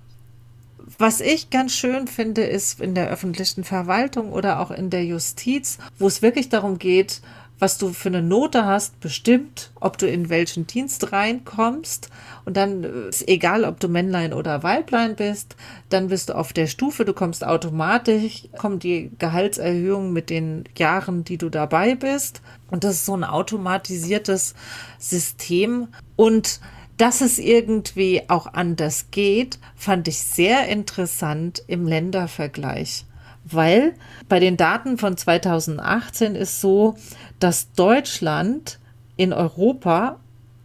Was 0.97 1.21
ich 1.21 1.49
ganz 1.49 1.73
schön 1.73 2.07
finde, 2.07 2.43
ist 2.43 2.81
in 2.81 2.95
der 2.95 3.09
öffentlichen 3.09 3.63
Verwaltung 3.63 4.31
oder 4.31 4.59
auch 4.59 4.71
in 4.71 4.89
der 4.89 5.05
Justiz, 5.05 5.77
wo 5.97 6.07
es 6.07 6.21
wirklich 6.21 6.49
darum 6.49 6.79
geht, 6.79 7.21
was 7.59 7.77
du 7.77 7.91
für 7.91 8.07
eine 8.07 8.21
Note 8.21 8.65
hast, 8.65 8.99
bestimmt, 9.01 9.71
ob 9.79 9.97
du 9.97 10.07
in 10.07 10.29
welchen 10.29 10.65
Dienst 10.65 11.11
reinkommst. 11.11 12.09
Und 12.45 12.55
dann 12.55 12.83
ist 13.09 13.27
egal, 13.27 13.65
ob 13.65 13.79
du 13.81 13.89
Männlein 13.89 14.33
oder 14.33 14.63
Weiblein 14.63 15.15
bist, 15.15 15.57
dann 15.89 16.07
bist 16.07 16.29
du 16.29 16.37
auf 16.37 16.53
der 16.53 16.67
Stufe, 16.67 17.03
du 17.03 17.13
kommst 17.13 17.45
automatisch, 17.45 18.47
kommt 18.57 18.83
die 18.83 19.11
Gehaltserhöhung 19.19 20.13
mit 20.13 20.29
den 20.29 20.63
Jahren, 20.77 21.25
die 21.25 21.37
du 21.37 21.49
dabei 21.49 21.95
bist. 21.95 22.41
Und 22.71 22.85
das 22.85 22.95
ist 22.95 23.05
so 23.05 23.15
ein 23.15 23.25
automatisiertes 23.25 24.55
System. 24.97 25.89
Und 26.15 26.61
dass 26.99 27.21
es 27.21 27.39
irgendwie 27.39 28.23
auch 28.27 28.45
anders 28.53 29.07
geht, 29.09 29.57
fand 29.75 30.09
ich 30.09 30.19
sehr 30.19 30.67
interessant 30.67 31.63
im 31.65 31.87
Ländervergleich. 31.87 33.05
Weil 33.45 33.93
bei 34.27 34.39
den 34.39 34.57
Daten 34.57 34.97
von 34.97 35.15
2018 35.15 36.35
ist 36.35 36.59
so, 36.59 36.97
dass 37.39 37.71
Deutschland 37.71 38.79
in 39.15 39.31
Europa 39.31 40.19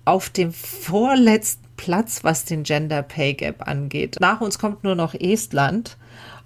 auf 0.05 0.29
dem 0.29 0.53
vorletzten 0.53 1.64
Platz, 1.76 2.25
was 2.25 2.45
den 2.45 2.64
Gender 2.64 3.03
Pay 3.03 3.35
Gap 3.35 3.69
angeht. 3.69 4.17
Nach 4.21 4.41
uns 4.41 4.59
kommt 4.59 4.83
nur 4.83 4.97
noch 4.97 5.14
Estland. 5.14 5.97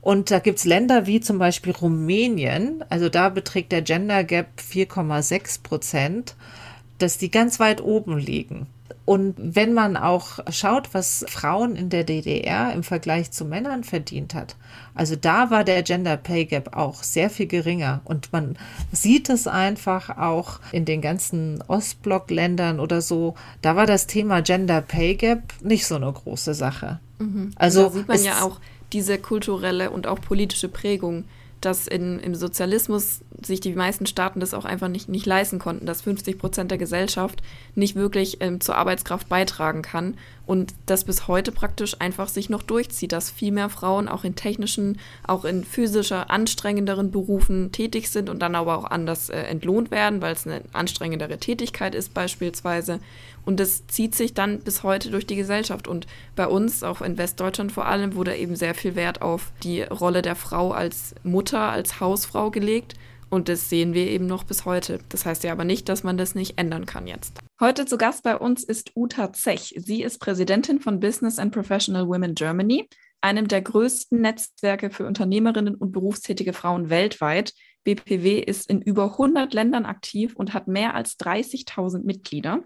Und 0.03 0.31
da 0.31 0.39
gibt 0.39 0.59
es 0.59 0.65
Länder 0.67 1.07
wie 1.07 1.21
zum 1.21 1.39
Beispiel 1.39 1.73
Rumänien, 1.73 2.85
also 2.89 3.09
da 3.09 3.31
beträgt 3.31 3.73
der 3.73 3.83
Gender 3.83 4.23
Gap 4.23 4.47
4,6 4.59 5.63
Prozent, 5.63 6.37
dass 6.99 7.19
die 7.19 7.31
ganz 7.31 7.59
weit 7.59 7.83
oben 7.83 8.17
liegen. 8.17 8.67
Und 9.09 9.37
wenn 9.39 9.73
man 9.73 9.97
auch 9.97 10.39
schaut, 10.51 10.93
was 10.93 11.25
Frauen 11.29 11.77
in 11.77 11.89
der 11.89 12.05
DDR 12.05 12.75
im 12.75 12.83
Vergleich 12.83 13.31
zu 13.31 13.47
Männern 13.47 13.83
verdient 13.83 14.35
hat, 14.35 14.55
also 14.95 15.17
da 15.17 15.51
war 15.51 15.65
der 15.65 15.83
Gender 15.83 16.19
Pay 16.19 16.45
Gap 16.45 16.77
auch 16.77 17.03
sehr 17.03 17.31
viel 17.31 17.47
geringer. 17.47 18.03
Und 18.05 18.35
man 18.35 18.59
sieht 18.93 19.31
es 19.31 19.47
einfach 19.47 20.19
auch 20.19 20.61
in 20.73 20.85
den 20.85 21.01
ganzen 21.01 21.65
Ostblock-Ländern 21.69 22.81
oder 22.81 23.01
so, 23.01 23.35
da 23.63 23.77
war 23.77 23.87
das 23.87 24.07
Thema 24.09 24.43
Gender 24.43 24.83
Pay 24.83 25.15
Gap 25.15 25.55
nicht 25.63 25.87
so 25.87 25.95
eine 25.95 26.13
große 26.13 26.53
Sache. 26.53 27.01
Mhm. 27.19 27.53
Also 27.57 27.85
da 27.85 27.91
sieht 27.93 28.09
man 28.09 28.23
ja 28.23 28.43
auch 28.43 28.61
diese 28.93 29.17
kulturelle 29.17 29.91
und 29.91 30.07
auch 30.07 30.21
politische 30.21 30.69
Prägung 30.69 31.25
dass 31.61 31.87
in, 31.87 32.19
im 32.21 32.35
Sozialismus 32.35 33.21
sich 33.45 33.61
die 33.61 33.75
meisten 33.75 34.07
Staaten 34.07 34.41
das 34.41 34.55
auch 34.55 34.65
einfach 34.65 34.89
nicht, 34.89 35.09
nicht 35.09 35.27
leisten 35.27 35.59
konnten, 35.59 35.87
dass 35.87 36.03
50 36.03 36.39
Prozent 36.39 36.71
der 36.71 36.79
Gesellschaft 36.79 37.43
nicht 37.75 37.97
wirklich 37.97 38.39
ähm, 38.41 38.61
zur 38.61 38.77
Arbeitskraft 38.77 39.29
beitragen 39.29 39.83
kann 39.83 40.17
und 40.49 40.73
das 40.87 41.05
bis 41.05 41.29
heute 41.29 41.53
praktisch 41.53 42.01
einfach 42.01 42.27
sich 42.27 42.49
noch 42.49 42.63
durchzieht, 42.63 43.13
dass 43.13 43.31
viel 43.31 43.53
mehr 43.53 43.69
Frauen 43.69 44.09
auch 44.09 44.25
in 44.25 44.35
technischen, 44.35 44.99
auch 45.27 45.45
in 45.45 45.63
physischer, 45.63 46.31
anstrengenderen 46.31 47.11
Berufen 47.11 47.71
tätig 47.71 48.09
sind 48.09 48.31
und 48.31 48.41
dann 48.41 48.55
aber 48.55 48.79
auch 48.79 48.87
anders 48.87 49.29
äh, 49.29 49.43
entlohnt 49.43 49.91
werden, 49.91 50.23
weil 50.23 50.33
es 50.33 50.47
eine 50.47 50.63
anstrengendere 50.73 51.37
Tätigkeit 51.37 51.95
ist 51.95 52.15
beispielsweise. 52.15 52.99
Und 53.45 53.61
das 53.61 53.87
zieht 53.89 54.15
sich 54.15 54.33
dann 54.33 54.61
bis 54.61 54.83
heute 54.83 55.11
durch 55.11 55.27
die 55.27 55.37
Gesellschaft. 55.37 55.87
Und 55.87 56.07
bei 56.35 56.47
uns, 56.47 56.83
auch 56.83 57.03
in 57.03 57.19
Westdeutschland 57.19 57.71
vor 57.71 57.85
allem, 57.85 58.15
wurde 58.15 58.35
eben 58.35 58.57
sehr 58.57 58.75
viel 58.75 58.97
Wert 58.97 59.21
auf 59.21 59.53
die 59.63 59.83
Rolle 59.83 60.23
der 60.23 60.35
Frau 60.35 60.73
als 60.73 61.15
Mutter, 61.25 61.61
als 61.61 62.01
Hausfrau 62.01 62.51
gelegt. 62.51 62.95
Und 63.29 63.51
das 63.51 63.69
sehen 63.69 63.93
wir 63.93 64.07
eben 64.07 64.27
noch 64.27 64.45
bis 64.45 64.65
heute. 64.65 65.01
Das 65.11 65.27
heißt 65.27 65.45
ja 65.45 65.53
aber 65.53 65.65
nicht, 65.65 65.91
dass 65.91 66.05
man 66.05 66.17
das 66.17 66.35
nicht 66.35 66.57
ändern 66.57 66.87
kann 66.87 67.07
jetzt. 67.07 67.39
Heute 67.61 67.87
zu 67.87 67.99
Gast 67.99 68.23
bei 68.23 68.37
uns 68.37 68.63
ist 68.63 68.93
Uta 68.95 69.33
Zech. 69.33 69.75
Sie 69.77 70.05
ist 70.05 70.21
Präsidentin 70.21 70.79
von 70.79 71.01
Business 71.01 71.41
and 71.41 71.53
Professional 71.53 72.07
Women 72.07 72.37
Germany, 72.37 72.89
einem 73.21 73.49
der 73.49 73.63
größten 73.63 74.21
Netzwerke 74.21 74.91
für 74.91 75.05
Unternehmerinnen 75.05 75.75
und 75.75 75.91
berufstätige 75.91 76.53
Frauen 76.53 76.89
weltweit. 76.89 77.53
BPW 77.83 78.39
ist 78.39 78.71
in 78.71 78.81
über 78.81 79.07
100 79.07 79.53
Ländern 79.55 79.87
aktiv 79.87 80.37
und 80.37 80.55
hat 80.55 80.69
mehr 80.69 80.95
als 80.95 81.19
30.000 81.19 82.05
Mitglieder. 82.05 82.63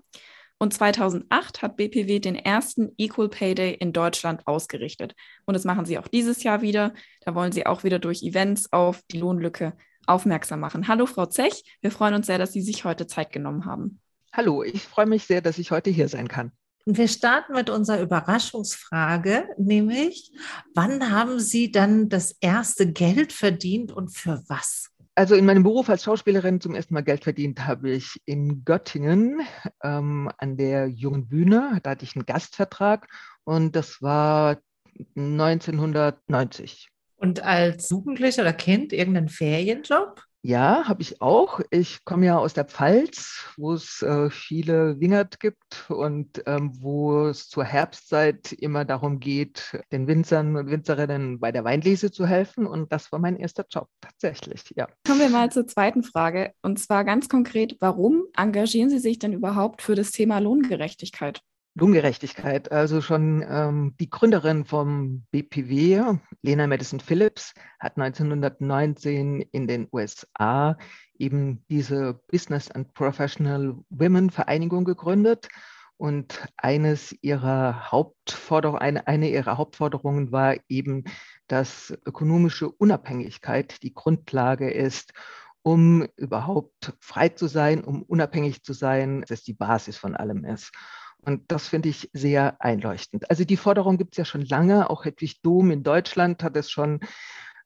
Und 0.58 0.74
2008 0.74 1.62
hat 1.62 1.78
BPW 1.78 2.18
den 2.18 2.34
ersten 2.34 2.90
Equal 2.98 3.30
Pay 3.30 3.54
Day 3.54 3.72
in 3.72 3.94
Deutschland 3.94 4.46
ausgerichtet. 4.46 5.14
Und 5.46 5.54
das 5.54 5.64
machen 5.64 5.86
sie 5.86 5.96
auch 5.96 6.08
dieses 6.08 6.42
Jahr 6.42 6.60
wieder. 6.60 6.92
Da 7.22 7.34
wollen 7.34 7.52
sie 7.52 7.64
auch 7.64 7.82
wieder 7.82 7.98
durch 7.98 8.22
Events 8.22 8.70
auf 8.74 9.00
die 9.10 9.20
Lohnlücke 9.20 9.72
aufmerksam 10.06 10.60
machen. 10.60 10.86
Hallo, 10.86 11.06
Frau 11.06 11.24
Zech. 11.24 11.64
Wir 11.80 11.90
freuen 11.90 12.12
uns 12.12 12.26
sehr, 12.26 12.36
dass 12.36 12.52
Sie 12.52 12.60
sich 12.60 12.84
heute 12.84 13.06
Zeit 13.06 13.32
genommen 13.32 13.64
haben. 13.64 14.02
Hallo, 14.34 14.62
ich 14.62 14.84
freue 14.84 15.04
mich 15.04 15.24
sehr, 15.24 15.42
dass 15.42 15.58
ich 15.58 15.70
heute 15.72 15.90
hier 15.90 16.08
sein 16.08 16.26
kann. 16.26 16.52
Wir 16.86 17.06
starten 17.06 17.52
mit 17.52 17.68
unserer 17.68 18.00
Überraschungsfrage, 18.00 19.46
nämlich, 19.58 20.32
wann 20.74 21.10
haben 21.10 21.38
Sie 21.38 21.70
dann 21.70 22.08
das 22.08 22.32
erste 22.40 22.90
Geld 22.90 23.34
verdient 23.34 23.92
und 23.92 24.08
für 24.08 24.42
was? 24.48 24.90
Also 25.14 25.34
in 25.34 25.44
meinem 25.44 25.64
Beruf 25.64 25.90
als 25.90 26.04
Schauspielerin 26.04 26.62
zum 26.62 26.74
ersten 26.74 26.94
Mal 26.94 27.02
Geld 27.02 27.24
verdient 27.24 27.66
habe 27.66 27.90
ich 27.90 28.22
in 28.24 28.64
Göttingen 28.64 29.42
ähm, 29.82 30.30
an 30.38 30.56
der 30.56 30.86
Jungen 30.86 31.28
Bühne. 31.28 31.78
Da 31.82 31.90
hatte 31.90 32.06
ich 32.06 32.16
einen 32.16 32.24
Gastvertrag 32.24 33.08
und 33.44 33.76
das 33.76 34.00
war 34.00 34.56
1990. 35.14 36.88
Und 37.16 37.42
als 37.42 37.90
Jugendlicher 37.90 38.42
oder 38.42 38.54
Kind 38.54 38.94
irgendeinen 38.94 39.28
Ferienjob? 39.28 40.24
Ja, 40.44 40.88
habe 40.88 41.02
ich 41.02 41.22
auch. 41.22 41.60
Ich 41.70 42.04
komme 42.04 42.26
ja 42.26 42.36
aus 42.36 42.52
der 42.52 42.64
Pfalz, 42.64 43.44
wo 43.56 43.74
es 43.74 44.02
äh, 44.02 44.28
viele 44.28 44.98
Wingert 44.98 45.38
gibt 45.38 45.88
und 45.88 46.42
ähm, 46.46 46.72
wo 46.82 47.26
es 47.26 47.48
zur 47.48 47.62
Herbstzeit 47.62 48.52
immer 48.52 48.84
darum 48.84 49.20
geht, 49.20 49.78
den 49.92 50.08
Winzern 50.08 50.56
und 50.56 50.68
Winzerinnen 50.68 51.38
bei 51.38 51.52
der 51.52 51.62
Weinlese 51.62 52.10
zu 52.10 52.26
helfen. 52.26 52.66
Und 52.66 52.90
das 52.92 53.12
war 53.12 53.20
mein 53.20 53.36
erster 53.36 53.64
Job 53.70 53.88
tatsächlich, 54.00 54.64
ja. 54.74 54.88
Kommen 55.06 55.20
wir 55.20 55.30
mal 55.30 55.52
zur 55.52 55.68
zweiten 55.68 56.02
Frage. 56.02 56.52
Und 56.60 56.80
zwar 56.80 57.04
ganz 57.04 57.28
konkret, 57.28 57.76
warum 57.78 58.24
engagieren 58.36 58.90
Sie 58.90 58.98
sich 58.98 59.20
denn 59.20 59.32
überhaupt 59.32 59.80
für 59.80 59.94
das 59.94 60.10
Thema 60.10 60.40
Lohngerechtigkeit? 60.40 61.40
Lohngerechtigkeit. 61.74 62.70
Also 62.70 63.00
schon 63.00 63.44
ähm, 63.48 63.94
die 63.98 64.10
Gründerin 64.10 64.64
vom 64.64 65.24
BPW, 65.30 66.18
Lena 66.42 66.66
Madison 66.66 67.00
Phillips, 67.00 67.54
hat 67.80 67.96
1919 67.96 69.40
in 69.40 69.66
den 69.66 69.88
USA 69.90 70.76
eben 71.18 71.64
diese 71.70 72.20
Business 72.30 72.70
and 72.70 72.92
Professional 72.92 73.74
Women 73.88 74.30
Vereinigung 74.30 74.84
gegründet. 74.84 75.48
Und 75.96 76.46
eines 76.56 77.16
ihrer 77.22 77.90
Hauptforderungen, 77.90 78.82
eine, 78.82 79.06
eine 79.06 79.30
ihrer 79.30 79.56
Hauptforderungen 79.56 80.32
war 80.32 80.56
eben, 80.68 81.04
dass 81.46 81.96
ökonomische 82.04 82.68
Unabhängigkeit 82.68 83.82
die 83.82 83.94
Grundlage 83.94 84.70
ist, 84.70 85.12
um 85.62 86.06
überhaupt 86.16 86.92
frei 87.00 87.28
zu 87.28 87.46
sein, 87.46 87.84
um 87.84 88.02
unabhängig 88.02 88.62
zu 88.64 88.72
sein, 88.72 89.24
dass 89.28 89.42
die 89.42 89.54
Basis 89.54 89.96
von 89.96 90.16
allem 90.16 90.44
ist. 90.44 90.72
Und 91.24 91.50
das 91.52 91.68
finde 91.68 91.88
ich 91.88 92.10
sehr 92.12 92.60
einleuchtend. 92.60 93.30
Also 93.30 93.44
die 93.44 93.56
Forderung 93.56 93.96
gibt 93.96 94.14
es 94.14 94.18
ja 94.18 94.24
schon 94.24 94.44
lange. 94.44 94.90
Auch 94.90 95.04
Hedwig 95.04 95.40
Dom 95.42 95.70
in 95.70 95.84
Deutschland 95.84 96.42
hat 96.42 96.56
es 96.56 96.70
schon 96.70 97.00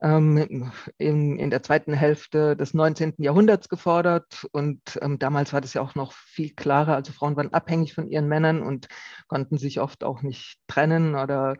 ähm, 0.00 0.70
in, 0.98 1.38
in 1.38 1.50
der 1.50 1.62
zweiten 1.62 1.92
Hälfte 1.92 2.56
des 2.56 2.74
19. 2.74 3.14
Jahrhunderts 3.18 3.68
gefordert. 3.68 4.46
Und 4.52 4.80
ähm, 5.00 5.18
damals 5.18 5.52
war 5.52 5.60
das 5.60 5.74
ja 5.74 5.82
auch 5.82 5.94
noch 5.94 6.12
viel 6.12 6.54
klarer. 6.54 6.94
Also 6.94 7.12
Frauen 7.12 7.36
waren 7.36 7.52
abhängig 7.52 7.94
von 7.94 8.08
ihren 8.08 8.28
Männern 8.28 8.62
und 8.62 8.88
konnten 9.28 9.58
sich 9.58 9.80
oft 9.80 10.04
auch 10.04 10.22
nicht 10.22 10.58
trennen 10.66 11.14
oder 11.14 11.56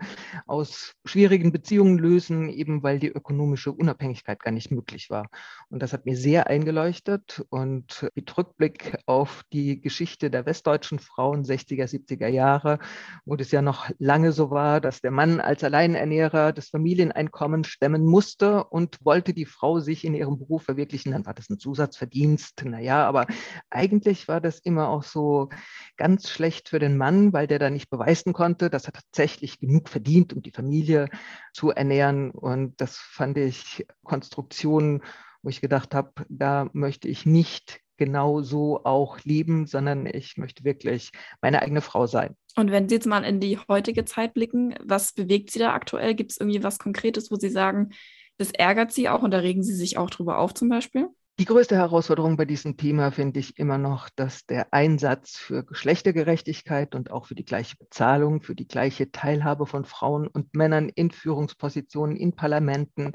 aus 0.47 0.93
schwierigen 1.05 1.53
Beziehungen 1.53 1.99
lösen, 1.99 2.49
eben 2.49 2.83
weil 2.83 2.99
die 2.99 3.09
ökonomische 3.09 3.73
Unabhängigkeit 3.73 4.41
gar 4.41 4.53
nicht 4.53 4.71
möglich 4.71 5.11
war. 5.11 5.29
Und 5.69 5.83
das 5.83 5.93
hat 5.93 6.07
mir 6.07 6.17
sehr 6.17 6.49
eingeleuchtet. 6.49 7.45
Und 7.51 8.09
mit 8.15 8.37
Rückblick 8.37 8.99
auf 9.07 9.43
die 9.53 9.81
Geschichte 9.81 10.31
der 10.31 10.47
westdeutschen 10.47 10.99
Frauen 10.99 11.45
60er, 11.45 11.85
70er 11.85 12.29
Jahre, 12.29 12.79
wo 13.25 13.37
das 13.37 13.51
ja 13.51 13.63
noch 13.63 13.91
lange 13.99 14.33
so 14.33 14.51
war, 14.51 14.81
dass 14.81 15.01
der 15.01 15.11
Mann 15.11 15.41
als 15.41 15.65
Alleinernährer 15.65 16.53
das 16.53 16.69
Familieneinkommen 16.69 17.65
stemmen 17.65 18.05
musste, 18.05 18.26
musste 18.27 18.65
und 18.65 19.05
wollte 19.05 19.33
die 19.33 19.47
Frau 19.47 19.79
sich 19.79 20.05
in 20.05 20.13
ihrem 20.13 20.37
Beruf 20.37 20.65
verwirklichen, 20.65 21.13
dann 21.13 21.27
war 21.27 21.35
das 21.35 21.49
ein 21.49 21.61
Zusatzverdienst. 21.61 22.65
Naja, 22.65 23.07
aber 23.07 23.27
eigentlich 23.71 24.27
war 24.27 24.41
das 24.41 24.59
immer 24.59 24.89
auch 24.89 25.05
so 25.05 25.49
ganz 25.97 26.29
schlecht 26.29 26.69
für 26.69 26.81
den 26.81 26.97
Mann, 26.97 27.33
weil 27.33 27.47
der 27.47 27.61
da 27.61 27.71
nicht 27.71 27.89
beweisen 27.89 28.33
konnte, 28.33 28.69
dass 28.69 28.87
er 28.87 28.95
tatsächlich 28.95 29.61
genug 29.61 29.89
verdient, 29.89 30.33
um 30.33 30.43
die 30.43 30.51
Familie 30.51 31.09
zu 31.53 31.71
ernähren. 31.71 32.33
Und 32.33 32.81
das 32.81 32.97
fand 32.97 33.39
ich 33.39 33.87
Konstruktionen, 34.03 35.05
wo 35.43 35.49
ich 35.49 35.61
gedacht 35.61 35.95
habe, 35.95 36.11
da 36.29 36.69
möchte 36.73 37.07
ich 37.07 37.27
nicht 37.27 37.81
genau 37.97 38.43
so 38.43 38.85
auch 38.85 39.21
leben, 39.23 39.67
sondern 39.67 40.07
ich 40.07 40.37
möchte 40.37 40.65
wirklich 40.65 41.13
meine 41.41 41.63
eigene 41.63 41.81
Frau 41.81 42.07
sein. 42.09 42.37
Und 42.57 42.71
wenn 42.71 42.89
Sie 42.89 42.95
jetzt 42.95 43.07
mal 43.07 43.23
in 43.23 43.39
die 43.39 43.59
heutige 43.69 44.05
Zeit 44.05 44.35
blicken, 44.35 44.75
was 44.83 45.13
bewegt 45.13 45.51
Sie 45.51 45.59
da 45.59 45.75
aktuell? 45.75 46.15
Gibt 46.15 46.33
es 46.33 46.39
irgendwie 46.39 46.63
was 46.63 46.79
Konkretes, 46.79 47.31
wo 47.31 47.37
Sie 47.37 47.51
sagen, 47.51 47.91
das 48.39 48.51
ärgert 48.51 48.93
Sie 48.93 49.09
auch 49.09 49.23
und 49.23 49.31
da 49.31 49.39
regen 49.39 49.63
Sie 49.63 49.75
sich 49.75 49.99
auch 49.99 50.11
drüber 50.11 50.39
auf 50.39 50.55
zum 50.55 50.69
Beispiel? 50.69 51.09
Die 51.39 51.45
größte 51.45 51.77
Herausforderung 51.77 52.39
bei 52.39 52.47
diesem 52.47 52.79
Thema 52.79 53.11
finde 53.11 53.41
ich 53.41 53.59
immer 53.59 53.77
noch, 53.77 54.09
dass 54.09 54.47
der 54.47 54.73
Einsatz 54.73 55.37
für 55.37 55.65
Geschlechtergerechtigkeit 55.65 56.95
und 56.95 57.11
auch 57.11 57.27
für 57.27 57.35
die 57.35 57.45
gleiche 57.45 57.77
Bezahlung, 57.77 58.41
für 58.41 58.55
die 58.55 58.67
gleiche 58.67 59.11
Teilhabe 59.11 59.67
von 59.67 59.85
Frauen 59.85 60.29
und 60.29 60.55
Männern 60.57 60.89
in 60.89 61.11
Führungspositionen, 61.11 62.17
in 62.17 62.35
Parlamenten, 62.35 63.13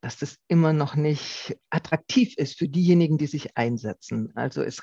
dass 0.00 0.16
das 0.16 0.36
immer 0.46 0.72
noch 0.72 0.94
nicht 0.94 1.56
attraktiv 1.68 2.34
ist 2.36 2.56
für 2.56 2.68
diejenigen, 2.68 3.18
die 3.18 3.26
sich 3.26 3.56
einsetzen. 3.56 4.30
Also 4.36 4.62
es 4.62 4.80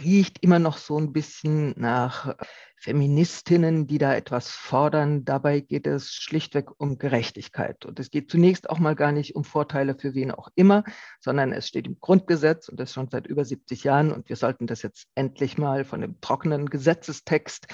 riecht 0.00 0.42
immer 0.42 0.58
noch 0.58 0.78
so 0.78 0.98
ein 0.98 1.12
bisschen 1.12 1.74
nach 1.76 2.34
Feministinnen, 2.76 3.86
die 3.86 3.98
da 3.98 4.14
etwas 4.14 4.50
fordern. 4.50 5.24
Dabei 5.24 5.60
geht 5.60 5.86
es 5.86 6.12
schlichtweg 6.12 6.70
um 6.78 6.98
Gerechtigkeit. 6.98 7.84
Und 7.84 7.98
es 7.98 8.10
geht 8.10 8.30
zunächst 8.30 8.70
auch 8.70 8.78
mal 8.78 8.94
gar 8.94 9.12
nicht 9.12 9.34
um 9.34 9.44
Vorteile 9.44 9.96
für 9.96 10.14
wen 10.14 10.30
auch 10.30 10.48
immer, 10.54 10.84
sondern 11.20 11.52
es 11.52 11.66
steht 11.66 11.86
im 11.86 11.98
Grundgesetz 12.00 12.68
und 12.68 12.78
das 12.78 12.92
schon 12.92 13.08
seit 13.10 13.26
über 13.26 13.44
70 13.44 13.84
Jahren. 13.84 14.12
Und 14.12 14.28
wir 14.28 14.36
sollten 14.36 14.66
das 14.66 14.82
jetzt 14.82 15.08
endlich 15.14 15.58
mal 15.58 15.84
von 15.84 16.00
dem 16.00 16.20
trockenen 16.20 16.70
Gesetzestext 16.70 17.66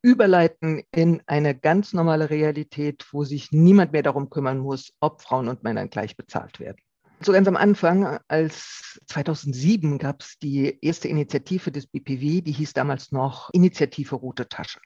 überleiten 0.00 0.82
in 0.92 1.22
eine 1.26 1.58
ganz 1.58 1.92
normale 1.92 2.30
Realität, 2.30 3.04
wo 3.10 3.24
sich 3.24 3.50
niemand 3.50 3.92
mehr 3.92 4.02
darum 4.02 4.30
kümmern 4.30 4.58
muss, 4.58 4.92
ob 5.00 5.22
Frauen 5.22 5.48
und 5.48 5.64
Männer 5.64 5.88
gleich 5.88 6.16
bezahlt 6.16 6.60
werden 6.60 6.78
so 7.24 7.32
ganz 7.32 7.48
am 7.48 7.56
Anfang, 7.56 8.18
als 8.28 9.00
2007 9.06 9.98
gab 9.98 10.22
es 10.22 10.38
die 10.38 10.78
erste 10.80 11.08
Initiative 11.08 11.72
des 11.72 11.86
BPW, 11.86 12.40
die 12.40 12.52
hieß 12.52 12.72
damals 12.72 13.12
noch 13.12 13.50
Initiative 13.52 14.14
Rote 14.14 14.48
Tasche. 14.48 14.80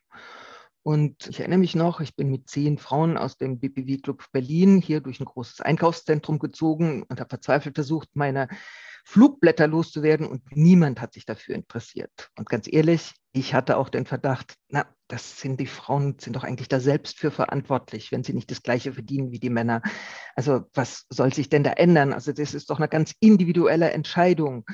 Und 0.82 1.26
ich 1.26 1.40
erinnere 1.40 1.58
mich 1.58 1.74
noch, 1.74 2.00
ich 2.00 2.14
bin 2.14 2.30
mit 2.30 2.48
zehn 2.48 2.78
Frauen 2.78 3.18
aus 3.18 3.36
dem 3.36 3.58
BPW 3.58 3.96
Club 3.98 4.24
Berlin 4.30 4.80
hier 4.80 5.00
durch 5.00 5.18
ein 5.18 5.24
großes 5.24 5.60
Einkaufszentrum 5.60 6.38
gezogen 6.38 7.02
und 7.08 7.18
habe 7.18 7.28
verzweifelt 7.28 7.74
versucht, 7.74 8.08
meine 8.14 8.46
Flugblätter 9.08 9.68
loszuwerden 9.68 10.26
und 10.26 10.42
niemand 10.50 11.00
hat 11.00 11.14
sich 11.14 11.24
dafür 11.24 11.54
interessiert. 11.54 12.10
Und 12.36 12.48
ganz 12.48 12.66
ehrlich, 12.68 13.14
ich 13.32 13.54
hatte 13.54 13.76
auch 13.76 13.88
den 13.88 14.04
Verdacht, 14.04 14.56
na, 14.68 14.84
das 15.06 15.38
sind 15.38 15.60
die 15.60 15.68
Frauen, 15.68 16.16
sind 16.18 16.34
doch 16.34 16.42
eigentlich 16.42 16.66
da 16.66 16.80
selbst 16.80 17.20
für 17.20 17.30
verantwortlich, 17.30 18.10
wenn 18.10 18.24
sie 18.24 18.32
nicht 18.32 18.50
das 18.50 18.64
Gleiche 18.64 18.92
verdienen 18.92 19.30
wie 19.30 19.38
die 19.38 19.48
Männer. 19.48 19.80
Also 20.34 20.64
was 20.74 21.06
soll 21.08 21.32
sich 21.32 21.48
denn 21.48 21.62
da 21.62 21.70
ändern? 21.70 22.12
Also 22.12 22.32
das 22.32 22.52
ist 22.52 22.68
doch 22.68 22.78
eine 22.78 22.88
ganz 22.88 23.14
individuelle 23.20 23.92
Entscheidung. 23.92 24.66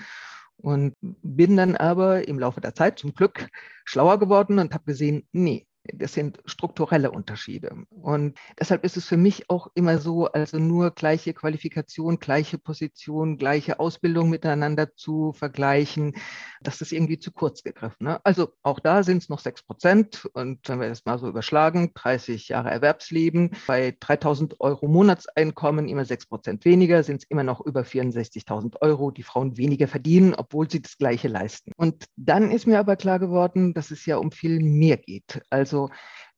Und 0.57 0.95
bin 1.01 1.59
dann 1.59 1.77
aber 1.77 2.27
im 2.27 2.38
Laufe 2.38 2.62
der 2.62 2.75
Zeit 2.75 2.99
zum 2.99 3.12
Glück 3.12 3.49
schlauer 3.85 4.18
geworden 4.18 4.59
und 4.59 4.73
habe 4.73 4.85
gesehen, 4.85 5.29
nee, 5.33 5.66
das 5.85 6.14
sind 6.14 6.38
strukturelle 6.45 7.11
Unterschiede. 7.11 7.75
Und 7.90 8.38
deshalb 8.59 8.85
ist 8.85 8.97
es 8.97 9.07
für 9.07 9.16
mich 9.16 9.51
auch 9.51 9.68
immer 9.75 9.99
so, 9.99 10.27
also 10.27 10.59
nur 10.59 10.92
gleiche 10.92 11.35
Qualifikation, 11.35 12.18
gleiche 12.18 12.59
Position, 12.59 13.37
gleiche 13.37 13.81
Ausbildung 13.81 14.31
miteinander 14.31 14.95
zu 14.95 15.33
vergleichen, 15.33 16.14
das 16.62 16.81
ist 16.81 16.92
irgendwie 16.92 17.18
zu 17.18 17.33
kurz 17.33 17.62
gegriffen. 17.64 18.05
Ne? 18.05 18.21
Also 18.25 18.53
auch 18.62 18.79
da 18.79 19.03
sind 19.03 19.18
es 19.23 19.29
noch 19.29 19.40
sechs 19.40 19.62
Prozent. 19.62 20.29
Und 20.33 20.68
wenn 20.68 20.81
wir 20.81 20.88
das 20.88 21.05
mal 21.05 21.18
so 21.18 21.29
überschlagen, 21.29 21.90
30 21.95 22.49
Jahre 22.49 22.71
Erwerbsleben, 22.71 23.51
bei 23.66 23.97
3000 23.99 24.61
Euro 24.61 24.87
Monatseinkommen 24.87 25.88
immer 25.88 26.05
sechs 26.05 26.27
Prozent 26.27 26.64
weniger, 26.64 27.03
sind 27.03 27.23
es 27.23 27.31
immer 27.31 27.42
noch 27.42 27.61
über 27.61 27.83
64.000 27.83 28.81
Euro, 28.81 29.11
die 29.11 29.25
Frauen 29.25 29.57
weniger 29.57 29.88
verdienen, 29.88 30.35
obwohl 30.35 30.71
sie 30.71 30.81
das 30.81 30.97
Gleiche 30.97 31.29
leisten. 31.29 31.73
Und 31.77 32.05
dann 32.16 32.53
ist 32.53 32.66
mir 32.66 32.79
aber 32.79 32.95
klar 32.95 33.18
geworden, 33.18 33.75
dass 33.75 33.90
es 33.90 34.07
ja 34.07 34.16
um 34.18 34.31
viel 34.31 34.61
mehr 34.61 34.97
geht. 34.97 35.42
Also 35.51 35.71
also 35.72 35.88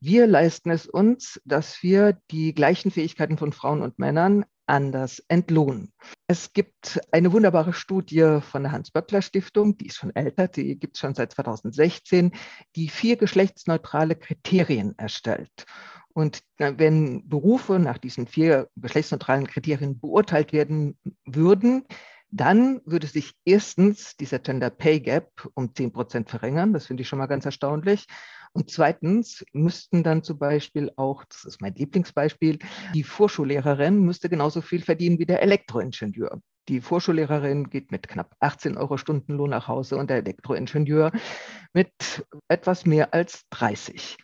wir 0.01 0.29
leisten 0.29 0.71
es 0.71 0.87
uns, 0.87 1.41
dass 1.45 1.83
wir 1.83 2.17
die 2.31 2.55
gleichen 2.55 2.93
Fähigkeiten 2.93 3.37
von 3.37 3.53
Frauen 3.53 3.83
und 3.83 3.99
Männern 3.99 4.45
anders 4.67 5.23
entlohnen. 5.27 5.93
Es 6.29 6.53
gibt 6.53 7.01
eine 7.11 7.33
wunderbare 7.33 7.73
Studie 7.73 8.39
von 8.41 8.63
der 8.63 8.73
Hans-Böckler-Stiftung, 8.73 9.77
die 9.77 9.87
ist 9.87 9.97
schon 9.97 10.15
älter, 10.15 10.47
die 10.47 10.79
gibt 10.79 10.97
es 10.97 11.01
schon 11.01 11.15
seit 11.15 11.33
2016, 11.33 12.31
die 12.77 12.89
vier 12.89 13.17
geschlechtsneutrale 13.17 14.15
Kriterien 14.15 14.95
erstellt. 14.99 15.67
Und 16.13 16.43
wenn 16.59 17.29
Berufe 17.29 17.81
nach 17.81 17.99
diesen 17.99 18.29
vier 18.29 18.69
geschlechtsneutralen 18.77 19.49
Kriterien 19.49 19.99
beurteilt 19.99 20.53
werden 20.53 20.97
würden, 21.27 21.87
dann 22.31 22.81
würde 22.85 23.07
sich 23.07 23.33
erstens 23.45 24.17
dieser 24.17 24.39
Gender 24.39 24.71
Pay 24.71 25.01
Gap 25.01 25.49
um 25.55 25.75
10 25.75 25.93
Prozent 25.93 26.31
verringern. 26.31 26.73
Das 26.73 26.87
finde 26.87 27.03
ich 27.03 27.09
schon 27.09 27.19
mal 27.19 27.27
ganz 27.27 27.45
erstaunlich. 27.45 28.07
Und 28.55 28.71
zweitens 28.71 29.45
müssten 29.53 30.05
dann 30.05 30.23
zum 30.23 30.39
Beispiel 30.39 30.93
auch, 30.95 31.25
das 31.25 31.45
ist 31.45 31.61
mein 31.61 31.75
Lieblingsbeispiel, 31.75 32.61
die 32.95 33.03
Vorschullehrerin 33.03 34.01
müsste 34.01 34.29
genauso 34.29 34.61
viel 34.61 34.81
verdienen 34.81 35.19
wie 35.19 35.27
der 35.27 35.43
Elektroingenieur. 35.43 36.41
Die 36.69 36.81
Vorschullehrerin 36.81 37.69
geht 37.69 37.91
mit 37.91 38.07
knapp 38.09 38.37
18 38.39 38.79
Euro 38.79 38.97
Stundenlohn 38.97 39.51
nach 39.51 39.67
Hause 39.67 39.97
und 39.97 40.09
der 40.09 40.19
Elektroingenieur 40.19 41.11
mit 41.73 41.93
etwas 42.49 42.87
mehr 42.87 43.13
als 43.13 43.43
30. 43.51 44.17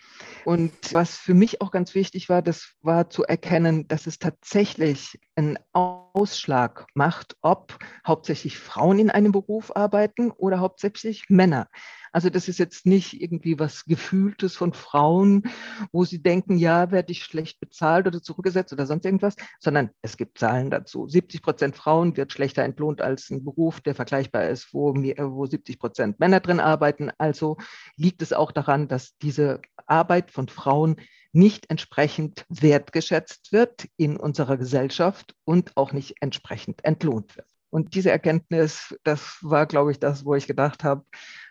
Und 0.44 0.72
was 0.92 1.16
für 1.16 1.34
mich 1.34 1.60
auch 1.60 1.72
ganz 1.72 1.94
wichtig 1.94 2.28
war, 2.28 2.40
das 2.40 2.74
war 2.82 3.10
zu 3.10 3.24
erkennen, 3.24 3.88
dass 3.88 4.06
es 4.06 4.18
tatsächlich 4.18 5.18
einen 5.40 5.58
Ausschlag 5.72 6.86
macht, 6.94 7.36
ob 7.40 7.78
hauptsächlich 8.06 8.58
Frauen 8.58 8.98
in 8.98 9.10
einem 9.10 9.32
Beruf 9.32 9.74
arbeiten 9.74 10.30
oder 10.30 10.60
hauptsächlich 10.60 11.24
Männer. 11.28 11.68
Also 12.12 12.28
das 12.28 12.48
ist 12.48 12.58
jetzt 12.58 12.86
nicht 12.86 13.20
irgendwie 13.20 13.58
was 13.58 13.84
Gefühltes 13.84 14.56
von 14.56 14.72
Frauen, 14.72 15.44
wo 15.92 16.04
sie 16.04 16.20
denken, 16.20 16.58
ja, 16.58 16.90
werde 16.90 17.12
ich 17.12 17.22
schlecht 17.22 17.60
bezahlt 17.60 18.06
oder 18.06 18.20
zurückgesetzt 18.20 18.72
oder 18.72 18.84
sonst 18.84 19.04
irgendwas, 19.04 19.36
sondern 19.60 19.90
es 20.02 20.16
gibt 20.16 20.38
Zahlen 20.38 20.70
dazu. 20.70 21.08
70 21.08 21.40
Prozent 21.40 21.76
Frauen 21.76 22.16
wird 22.16 22.32
schlechter 22.32 22.64
entlohnt 22.64 23.00
als 23.00 23.30
ein 23.30 23.44
Beruf, 23.44 23.80
der 23.80 23.94
vergleichbar 23.94 24.48
ist, 24.48 24.74
wo, 24.74 24.94
wo 24.94 25.46
70 25.46 25.78
Prozent 25.78 26.20
Männer 26.20 26.40
drin 26.40 26.60
arbeiten. 26.60 27.10
Also 27.16 27.56
liegt 27.96 28.22
es 28.22 28.32
auch 28.32 28.50
daran, 28.50 28.88
dass 28.88 29.16
diese 29.18 29.60
Arbeit 29.86 30.32
von 30.32 30.48
Frauen 30.48 30.96
nicht 31.32 31.70
entsprechend 31.70 32.44
wertgeschätzt 32.48 33.52
wird 33.52 33.86
in 33.96 34.16
unserer 34.16 34.56
Gesellschaft 34.56 35.34
und 35.44 35.76
auch 35.76 35.92
nicht 35.92 36.16
entsprechend 36.20 36.84
entlohnt 36.84 37.36
wird. 37.36 37.46
Und 37.70 37.94
diese 37.94 38.10
Erkenntnis, 38.10 38.96
das 39.04 39.38
war, 39.42 39.66
glaube 39.66 39.92
ich, 39.92 40.00
das, 40.00 40.24
wo 40.24 40.34
ich 40.34 40.48
gedacht 40.48 40.82
habe, 40.82 41.04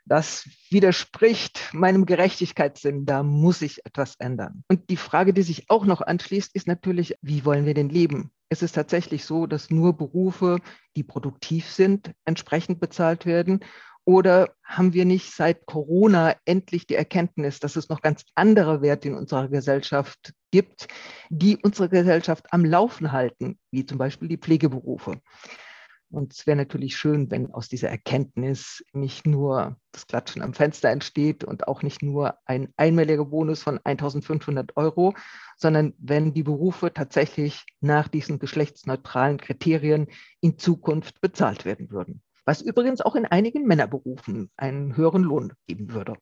das 0.05 0.49
widerspricht 0.69 1.73
meinem 1.73 2.05
Gerechtigkeitssinn, 2.05 3.05
da 3.05 3.23
muss 3.23 3.59
sich 3.59 3.85
etwas 3.85 4.15
ändern. 4.17 4.63
Und 4.67 4.89
die 4.89 4.97
Frage, 4.97 5.33
die 5.33 5.43
sich 5.43 5.69
auch 5.69 5.85
noch 5.85 6.01
anschließt, 6.01 6.53
ist 6.53 6.67
natürlich, 6.67 7.15
wie 7.21 7.45
wollen 7.45 7.65
wir 7.65 7.73
denn 7.73 7.89
leben? 7.89 8.31
Es 8.49 8.63
ist 8.63 8.73
tatsächlich 8.73 9.23
so, 9.23 9.45
dass 9.45 9.69
nur 9.69 9.95
Berufe, 9.95 10.59
die 10.95 11.03
produktiv 11.03 11.69
sind, 11.69 12.11
entsprechend 12.25 12.79
bezahlt 12.79 13.25
werden. 13.25 13.59
Oder 14.09 14.55
haben 14.63 14.93
wir 14.93 15.05
nicht 15.05 15.35
seit 15.35 15.67
Corona 15.67 16.35
endlich 16.43 16.87
die 16.87 16.95
Erkenntnis, 16.95 17.59
dass 17.59 17.75
es 17.75 17.89
noch 17.89 18.01
ganz 18.01 18.25
andere 18.33 18.81
Werte 18.81 19.09
in 19.09 19.13
unserer 19.13 19.49
Gesellschaft 19.49 20.33
gibt, 20.49 20.87
die 21.29 21.57
unsere 21.57 21.89
Gesellschaft 21.89 22.47
am 22.51 22.65
Laufen 22.65 23.11
halten, 23.11 23.59
wie 23.69 23.85
zum 23.85 23.99
Beispiel 23.99 24.27
die 24.27 24.39
Pflegeberufe? 24.39 25.21
Und 26.09 26.33
es 26.33 26.47
wäre 26.47 26.57
natürlich 26.57 26.97
schön, 26.97 27.29
wenn 27.29 27.53
aus 27.53 27.69
dieser 27.69 27.89
Erkenntnis 27.89 28.83
nicht 28.93 29.27
nur 29.27 29.77
das 29.91 30.07
Klatschen 30.07 30.41
am 30.41 30.55
Fenster 30.55 30.89
entsteht 30.89 31.43
und 31.43 31.67
auch 31.67 31.83
nicht 31.83 32.01
nur 32.01 32.33
ein 32.45 32.73
einmaliger 32.77 33.25
Bonus 33.25 33.61
von 33.61 33.79
1500 33.83 34.75
Euro, 34.75 35.13
sondern 35.55 35.93
wenn 35.99 36.33
die 36.33 36.41
Berufe 36.41 36.91
tatsächlich 36.91 37.63
nach 37.79 38.07
diesen 38.07 38.39
geschlechtsneutralen 38.39 39.37
Kriterien 39.37 40.07
in 40.41 40.57
Zukunft 40.57 41.21
bezahlt 41.21 41.63
werden 41.63 41.91
würden. 41.91 42.23
Was 42.49 42.63
übrigens 42.63 43.01
auch 43.01 43.13
in 43.13 43.27
einigen 43.27 43.67
Männerberufen 43.67 44.49
einen 44.57 44.97
höheren 44.97 45.21
Lohn 45.21 45.53
geben 45.67 45.93
würde. 45.93 46.15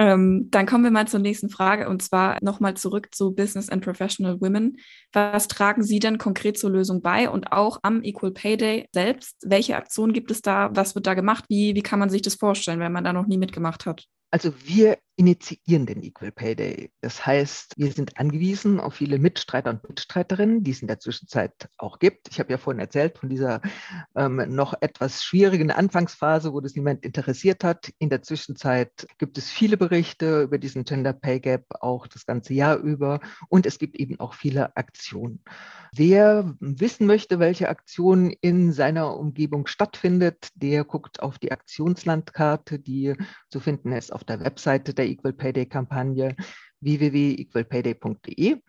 Ähm, 0.00 0.48
dann 0.50 0.66
kommen 0.66 0.82
wir 0.82 0.90
mal 0.90 1.06
zur 1.06 1.20
nächsten 1.20 1.50
Frage 1.50 1.88
und 1.88 2.02
zwar 2.02 2.36
nochmal 2.42 2.74
zurück 2.74 3.14
zu 3.14 3.32
Business 3.32 3.68
and 3.68 3.84
Professional 3.84 4.40
Women. 4.40 4.78
Was 5.12 5.46
tragen 5.46 5.84
Sie 5.84 6.00
denn 6.00 6.18
konkret 6.18 6.58
zur 6.58 6.70
Lösung 6.70 7.00
bei 7.00 7.30
und 7.30 7.52
auch 7.52 7.78
am 7.82 8.02
Equal 8.02 8.32
Pay 8.32 8.56
Day 8.56 8.88
selbst? 8.92 9.36
Welche 9.44 9.76
Aktionen 9.76 10.12
gibt 10.12 10.32
es 10.32 10.42
da? 10.42 10.68
Was 10.72 10.96
wird 10.96 11.06
da 11.06 11.14
gemacht? 11.14 11.44
Wie, 11.48 11.76
wie 11.76 11.82
kann 11.82 12.00
man 12.00 12.10
sich 12.10 12.22
das 12.22 12.34
vorstellen, 12.34 12.80
wenn 12.80 12.90
man 12.90 13.04
da 13.04 13.12
noch 13.12 13.28
nie 13.28 13.38
mitgemacht 13.38 13.86
hat? 13.86 14.04
Also 14.32 14.52
wir 14.64 14.98
initiieren 15.18 15.84
den 15.84 16.02
Equal 16.04 16.30
Pay 16.30 16.54
Day. 16.54 16.90
Das 17.00 17.26
heißt, 17.26 17.74
wir 17.76 17.90
sind 17.90 18.18
angewiesen 18.18 18.78
auf 18.78 18.94
viele 18.94 19.18
Mitstreiter 19.18 19.70
und 19.70 19.86
Mitstreiterinnen, 19.88 20.62
die 20.62 20.70
es 20.70 20.80
in 20.80 20.86
der 20.86 21.00
Zwischenzeit 21.00 21.68
auch 21.76 21.98
gibt. 21.98 22.28
Ich 22.30 22.38
habe 22.38 22.52
ja 22.52 22.56
vorhin 22.56 22.78
erzählt 22.78 23.18
von 23.18 23.28
dieser 23.28 23.60
ähm, 24.14 24.36
noch 24.48 24.74
etwas 24.80 25.24
schwierigen 25.24 25.72
Anfangsphase, 25.72 26.52
wo 26.52 26.60
das 26.60 26.76
niemand 26.76 27.04
interessiert 27.04 27.64
hat. 27.64 27.90
In 27.98 28.10
der 28.10 28.22
Zwischenzeit 28.22 29.08
gibt 29.18 29.38
es 29.38 29.50
viele 29.50 29.76
Berichte 29.76 30.42
über 30.42 30.56
diesen 30.56 30.84
Gender 30.84 31.12
Pay 31.12 31.40
Gap, 31.40 31.64
auch 31.80 32.06
das 32.06 32.24
ganze 32.24 32.54
Jahr 32.54 32.76
über. 32.76 33.18
Und 33.48 33.66
es 33.66 33.80
gibt 33.80 33.96
eben 33.96 34.20
auch 34.20 34.34
viele 34.34 34.76
Aktionen. 34.76 35.42
Wer 35.92 36.54
wissen 36.60 37.08
möchte, 37.08 37.40
welche 37.40 37.68
Aktion 37.68 38.30
in 38.40 38.70
seiner 38.70 39.16
Umgebung 39.16 39.66
stattfindet, 39.66 40.50
der 40.54 40.84
guckt 40.84 41.20
auf 41.20 41.40
die 41.40 41.50
Aktionslandkarte, 41.50 42.78
die 42.78 43.14
zu 43.50 43.58
finden 43.58 43.90
ist 43.90 44.12
auf 44.12 44.22
der 44.22 44.38
Webseite 44.40 44.94
der 44.94 45.07
Equal 45.08 45.32
Pay 45.32 45.52
Day 45.52 45.66
Kampagne 45.66 46.36
www.equalpayday.de. 46.80 48.60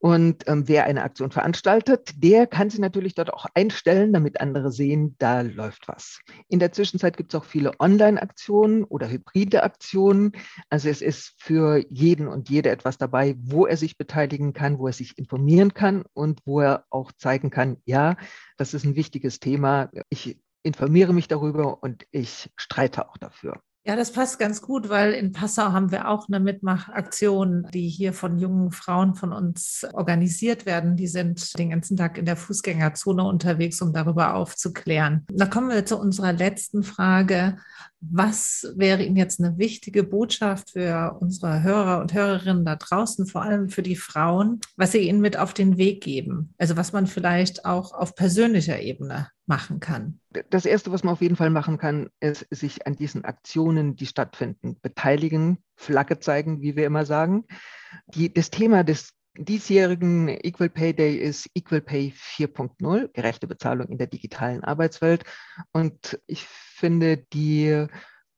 Und 0.00 0.46
ähm, 0.46 0.68
wer 0.68 0.84
eine 0.84 1.02
Aktion 1.02 1.32
veranstaltet, 1.32 2.22
der 2.22 2.46
kann 2.46 2.70
sie 2.70 2.80
natürlich 2.80 3.16
dort 3.16 3.34
auch 3.34 3.46
einstellen, 3.54 4.12
damit 4.12 4.40
andere 4.40 4.70
sehen, 4.70 5.16
da 5.18 5.40
läuft 5.40 5.88
was. 5.88 6.20
In 6.48 6.60
der 6.60 6.70
Zwischenzeit 6.70 7.16
gibt 7.16 7.34
es 7.34 7.40
auch 7.40 7.44
viele 7.44 7.72
Online-Aktionen 7.80 8.84
oder 8.84 9.10
hybride 9.10 9.64
Aktionen. 9.64 10.32
Also 10.70 10.88
es 10.88 11.02
ist 11.02 11.34
für 11.38 11.84
jeden 11.90 12.28
und 12.28 12.48
jede 12.48 12.70
etwas 12.70 12.96
dabei, 12.96 13.34
wo 13.40 13.66
er 13.66 13.76
sich 13.76 13.98
beteiligen 13.98 14.52
kann, 14.52 14.78
wo 14.78 14.86
er 14.86 14.92
sich 14.92 15.18
informieren 15.18 15.74
kann 15.74 16.04
und 16.12 16.42
wo 16.44 16.60
er 16.60 16.84
auch 16.90 17.10
zeigen 17.10 17.50
kann, 17.50 17.78
ja, 17.84 18.16
das 18.56 18.74
ist 18.74 18.84
ein 18.84 18.94
wichtiges 18.94 19.40
Thema. 19.40 19.90
Ich 20.10 20.38
informiere 20.62 21.12
mich 21.12 21.26
darüber 21.26 21.82
und 21.82 22.06
ich 22.12 22.50
streite 22.56 23.08
auch 23.08 23.16
dafür. 23.16 23.60
Ja, 23.88 23.96
das 23.96 24.12
passt 24.12 24.38
ganz 24.38 24.60
gut, 24.60 24.90
weil 24.90 25.14
in 25.14 25.32
Passau 25.32 25.72
haben 25.72 25.90
wir 25.90 26.08
auch 26.08 26.28
eine 26.28 26.40
Mitmachaktion, 26.40 27.66
die 27.72 27.88
hier 27.88 28.12
von 28.12 28.36
jungen 28.36 28.70
Frauen 28.70 29.14
von 29.14 29.32
uns 29.32 29.86
organisiert 29.94 30.66
werden. 30.66 30.96
Die 30.96 31.06
sind 31.06 31.58
den 31.58 31.70
ganzen 31.70 31.96
Tag 31.96 32.18
in 32.18 32.26
der 32.26 32.36
Fußgängerzone 32.36 33.24
unterwegs, 33.24 33.80
um 33.80 33.94
darüber 33.94 34.34
aufzuklären. 34.34 35.24
Da 35.32 35.46
kommen 35.46 35.70
wir 35.70 35.86
zu 35.86 35.98
unserer 35.98 36.34
letzten 36.34 36.82
Frage. 36.82 37.56
Was 38.00 38.72
wäre 38.76 39.02
Ihnen 39.02 39.16
jetzt 39.16 39.40
eine 39.40 39.58
wichtige 39.58 40.04
Botschaft 40.04 40.70
für 40.70 41.16
unsere 41.20 41.62
Hörer 41.62 42.00
und 42.00 42.14
Hörerinnen 42.14 42.64
da 42.64 42.76
draußen, 42.76 43.26
vor 43.26 43.42
allem 43.42 43.70
für 43.70 43.82
die 43.82 43.96
Frauen, 43.96 44.60
was 44.76 44.92
Sie 44.92 45.08
ihnen 45.08 45.20
mit 45.20 45.36
auf 45.36 45.52
den 45.52 45.78
Weg 45.78 46.02
geben? 46.02 46.54
Also 46.58 46.76
was 46.76 46.92
man 46.92 47.08
vielleicht 47.08 47.64
auch 47.64 47.92
auf 47.92 48.14
persönlicher 48.14 48.80
Ebene 48.80 49.28
machen 49.46 49.80
kann? 49.80 50.20
Das 50.50 50.64
Erste, 50.64 50.92
was 50.92 51.02
man 51.02 51.14
auf 51.14 51.22
jeden 51.22 51.36
Fall 51.36 51.50
machen 51.50 51.78
kann, 51.78 52.08
ist 52.20 52.46
sich 52.50 52.86
an 52.86 52.94
diesen 52.94 53.24
Aktionen, 53.24 53.96
die 53.96 54.06
stattfinden, 54.06 54.76
beteiligen, 54.80 55.58
Flagge 55.74 56.20
zeigen, 56.20 56.62
wie 56.62 56.76
wir 56.76 56.86
immer 56.86 57.04
sagen. 57.04 57.46
Die, 58.14 58.32
das 58.32 58.50
Thema 58.50 58.84
des 58.84 59.12
diesjährigen 59.36 60.28
Equal 60.28 60.68
Pay 60.68 60.94
Day 60.94 61.16
ist 61.16 61.50
Equal 61.54 61.80
Pay 61.80 62.12
4.0, 62.16 63.08
gerechte 63.12 63.46
Bezahlung 63.46 63.88
in 63.88 63.98
der 63.98 64.08
digitalen 64.08 64.62
Arbeitswelt. 64.62 65.24
Und 65.72 66.20
ich 66.26 66.46
finde, 66.78 67.18
die 67.18 67.86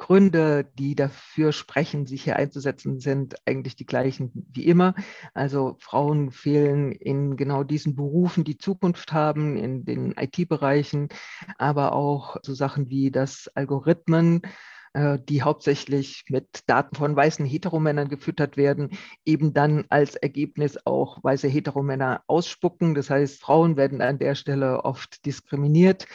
Gründe, 0.01 0.67
die 0.79 0.95
dafür 0.95 1.53
sprechen, 1.53 2.07
sich 2.07 2.25
hier 2.25 2.37
einzusetzen, 2.37 2.99
sind 2.99 3.37
eigentlich 3.47 3.77
die 3.77 3.87
gleichen 3.87 4.33
wie 4.51 4.65
immer. 4.65 4.95
Also 5.35 5.77
Frauen 5.79 6.31
fehlen 6.31 6.91
in 6.91 7.37
genau 7.37 7.65
diesen 7.65 7.95
Berufen, 7.95 8.43
die 8.43 8.57
Zukunft 8.57 9.13
haben, 9.13 9.57
in 9.57 9.85
den 9.85 10.15
IT-Bereichen, 10.17 11.11
aber 11.59 11.93
auch 11.93 12.39
so 12.43 12.55
Sachen 12.55 12.89
wie 12.89 13.11
das 13.11 13.49
Algorithmen 13.55 14.41
äh, 14.93 15.19
die 15.29 15.43
hauptsächlich 15.43 16.25
mit 16.31 16.49
Daten 16.67 16.97
von 16.97 17.15
weißen 17.15 17.47
Heteromännern 17.47 18.09
gefüttert 18.09 18.57
werden, 18.57 18.91
eben 19.25 19.53
dann 19.55 19.85
als 19.89 20.17
Ergebnis 20.17 20.79
auch 20.85 21.23
weiße 21.23 21.47
Heteromänner 21.47 22.25
ausspucken. 22.27 22.97
Das 22.97 23.09
heißt, 23.09 23.41
Frauen 23.41 23.77
werden 23.77 24.01
an 24.01 24.19
der 24.19 24.35
Stelle 24.35 24.85
oft 24.85 25.25
diskriminiert. 25.27 26.09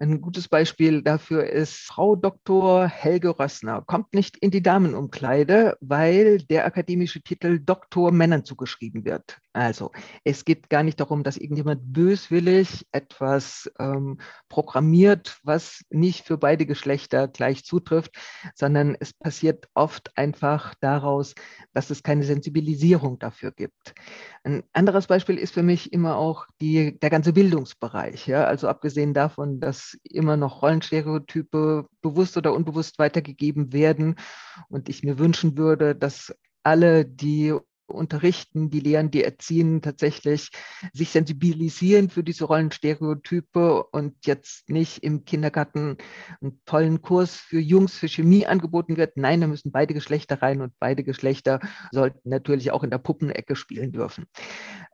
Ein 0.00 0.20
gutes 0.20 0.46
Beispiel 0.46 1.02
dafür 1.02 1.50
ist 1.50 1.74
Frau 1.78 2.14
Dr. 2.14 2.86
Helge 2.86 3.36
Rössner. 3.36 3.82
Kommt 3.84 4.14
nicht 4.14 4.36
in 4.36 4.52
die 4.52 4.62
Damenumkleide, 4.62 5.76
weil 5.80 6.38
der 6.38 6.66
akademische 6.66 7.20
Titel 7.20 7.58
Doktor 7.58 8.12
Männern 8.12 8.44
zugeschrieben 8.44 9.04
wird. 9.04 9.38
Also 9.52 9.90
es 10.22 10.44
geht 10.44 10.70
gar 10.70 10.84
nicht 10.84 11.00
darum, 11.00 11.24
dass 11.24 11.36
irgendjemand 11.36 11.92
böswillig 11.92 12.86
etwas 12.92 13.68
ähm, 13.80 14.20
programmiert, 14.48 15.40
was 15.42 15.84
nicht 15.90 16.24
für 16.24 16.38
beide 16.38 16.64
Geschlechter 16.64 17.26
gleich 17.26 17.64
zutrifft, 17.64 18.14
sondern 18.54 18.96
es 19.00 19.12
passiert 19.12 19.66
oft 19.74 20.16
einfach 20.16 20.74
daraus, 20.80 21.34
dass 21.72 21.90
es 21.90 22.04
keine 22.04 22.22
Sensibilisierung 22.22 23.18
dafür 23.18 23.50
gibt. 23.50 23.94
Ein 24.44 24.62
anderes 24.72 25.08
Beispiel 25.08 25.38
ist 25.38 25.54
für 25.54 25.64
mich 25.64 25.92
immer 25.92 26.16
auch 26.16 26.46
die, 26.60 26.96
der 27.00 27.10
ganze 27.10 27.32
Bildungsbereich. 27.32 28.28
Ja? 28.28 28.44
Also 28.44 28.68
abgesehen 28.68 29.12
davon, 29.12 29.58
dass 29.58 29.87
immer 30.02 30.36
noch 30.36 30.62
Rollenstereotype 30.62 31.88
bewusst 32.02 32.36
oder 32.36 32.52
unbewusst 32.52 32.98
weitergegeben 32.98 33.72
werden 33.72 34.16
und 34.68 34.88
ich 34.88 35.02
mir 35.02 35.18
wünschen 35.18 35.56
würde, 35.56 35.94
dass 35.94 36.34
alle, 36.62 37.04
die 37.04 37.54
unterrichten, 37.88 38.70
die 38.70 38.80
lehren, 38.80 39.10
die 39.10 39.24
erziehen, 39.24 39.82
tatsächlich 39.82 40.50
sich 40.92 41.10
sensibilisieren 41.10 42.10
für 42.10 42.22
diese 42.22 42.44
Rollenstereotype 42.44 43.82
und 43.84 44.26
jetzt 44.26 44.68
nicht 44.68 45.02
im 45.02 45.24
Kindergarten 45.24 45.96
einen 46.40 46.60
tollen 46.66 47.02
Kurs 47.02 47.36
für 47.36 47.58
Jungs 47.58 47.96
für 47.96 48.08
Chemie 48.08 48.46
angeboten 48.46 48.96
wird. 48.96 49.16
Nein, 49.16 49.40
da 49.40 49.46
müssen 49.46 49.72
beide 49.72 49.94
Geschlechter 49.94 50.42
rein 50.42 50.60
und 50.60 50.74
beide 50.78 51.02
Geschlechter 51.02 51.60
sollten 51.90 52.28
natürlich 52.28 52.70
auch 52.70 52.84
in 52.84 52.90
der 52.90 52.98
Puppenecke 52.98 53.56
spielen 53.56 53.92
dürfen. 53.92 54.26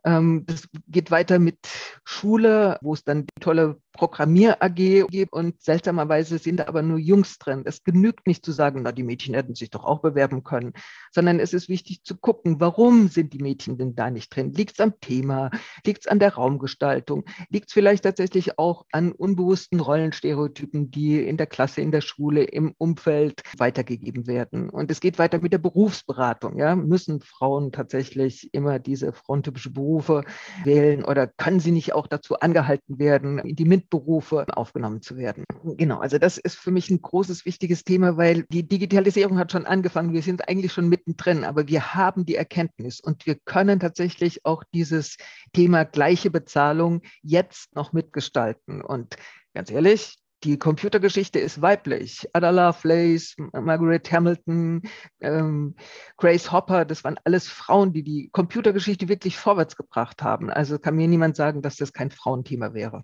Ähm, 0.05 0.45
das 0.45 0.69
geht 0.87 1.09
weiter 1.09 1.39
mit 1.39 1.57
Schule, 2.03 2.77
wo 2.81 2.93
es 2.93 3.03
dann 3.03 3.25
die 3.25 3.41
tolle 3.41 3.81
Programmier-AG 3.93 5.07
gibt 5.09 5.33
und 5.33 5.61
seltsamerweise 5.61 6.37
sind 6.37 6.57
da 6.57 6.67
aber 6.67 6.81
nur 6.81 6.99
Jungs 6.99 7.37
drin. 7.39 7.63
Es 7.65 7.83
genügt 7.83 8.27
nicht 8.27 8.45
zu 8.45 8.51
sagen, 8.51 8.81
na, 8.83 8.91
die 8.91 9.03
Mädchen 9.03 9.33
hätten 9.33 9.55
sich 9.55 9.69
doch 9.69 9.85
auch 9.85 10.01
bewerben 10.01 10.43
können, 10.43 10.73
sondern 11.11 11.39
es 11.39 11.53
ist 11.53 11.69
wichtig 11.69 12.03
zu 12.03 12.17
gucken, 12.17 12.59
warum 12.59 13.07
sind 13.07 13.33
die 13.33 13.39
Mädchen 13.39 13.77
denn 13.77 13.95
da 13.95 14.11
nicht 14.11 14.35
drin? 14.35 14.53
Liegt 14.53 14.73
es 14.73 14.79
am 14.79 14.99
Thema? 14.99 15.49
Liegt 15.85 16.01
es 16.01 16.07
an 16.07 16.19
der 16.19 16.35
Raumgestaltung? 16.35 17.23
Liegt 17.49 17.69
es 17.69 17.73
vielleicht 17.73 18.03
tatsächlich 18.03 18.59
auch 18.59 18.85
an 18.91 19.13
unbewussten 19.13 19.79
Rollenstereotypen, 19.79 20.91
die 20.91 21.25
in 21.25 21.37
der 21.37 21.47
Klasse, 21.47 21.81
in 21.81 21.91
der 21.91 22.01
Schule, 22.01 22.43
im 22.43 22.75
Umfeld 22.77 23.41
weitergegeben 23.57 24.27
werden? 24.27 24.69
Und 24.69 24.91
es 24.91 24.99
geht 24.99 25.17
weiter 25.19 25.39
mit 25.39 25.53
der 25.53 25.57
Berufsberatung. 25.59 26.57
Ja? 26.57 26.75
Müssen 26.75 27.21
Frauen 27.21 27.71
tatsächlich 27.71 28.53
immer 28.53 28.77
diese 28.77 29.13
frontypische 29.13 29.71
Berufsberatung 29.71 29.94
MINT-Berufe 29.95 30.23
wählen 30.63 31.03
oder 31.03 31.27
können 31.27 31.59
sie 31.59 31.71
nicht 31.71 31.93
auch 31.93 32.07
dazu 32.07 32.39
angehalten 32.39 32.99
werden, 32.99 33.39
in 33.39 33.55
die 33.55 33.65
MINT-Berufe 33.65 34.45
aufgenommen 34.55 35.01
zu 35.01 35.17
werden? 35.17 35.45
Genau, 35.77 35.99
also 35.99 36.17
das 36.17 36.37
ist 36.37 36.55
für 36.55 36.71
mich 36.71 36.89
ein 36.89 37.01
großes, 37.01 37.45
wichtiges 37.45 37.83
Thema, 37.83 38.17
weil 38.17 38.43
die 38.49 38.67
Digitalisierung 38.67 39.37
hat 39.37 39.51
schon 39.51 39.65
angefangen. 39.65 40.13
Wir 40.13 40.21
sind 40.21 40.47
eigentlich 40.47 40.73
schon 40.73 40.89
mittendrin, 40.89 41.43
aber 41.43 41.67
wir 41.67 41.93
haben 41.93 42.25
die 42.25 42.35
Erkenntnis 42.35 42.99
und 42.99 43.25
wir 43.25 43.35
können 43.45 43.79
tatsächlich 43.79 44.45
auch 44.45 44.63
dieses 44.73 45.17
Thema 45.53 45.85
gleiche 45.85 46.29
Bezahlung 46.29 47.01
jetzt 47.21 47.75
noch 47.75 47.93
mitgestalten. 47.93 48.81
Und 48.81 49.15
ganz 49.53 49.71
ehrlich, 49.71 50.17
die 50.45 50.59
Computergeschichte 50.59 51.39
ist 51.39 51.63
weiblich. 51.63 52.29
Ada 52.33 52.51
Lovelace, 52.51 53.35
Margaret 53.51 54.11
Hamilton, 54.11 54.83
ähm, 55.19 55.75
Grace 56.17 56.51
Hopper, 56.51 56.85
das 56.85 57.03
waren 57.03 57.19
alles 57.23 57.47
Frauen, 57.47 57.93
die 57.93 58.03
die 58.03 58.29
Computergeschichte 58.31 59.09
wirklich 59.09 59.37
vorwärts 59.37 59.75
gebracht 59.75 60.21
haben. 60.21 60.51
Also 60.51 60.77
kann 60.77 60.95
mir 60.95 61.07
niemand 61.07 61.35
sagen, 61.35 61.63
dass 61.63 61.77
das 61.77 61.93
kein 61.93 62.11
Frauenthema 62.11 62.75
wäre. 62.75 63.03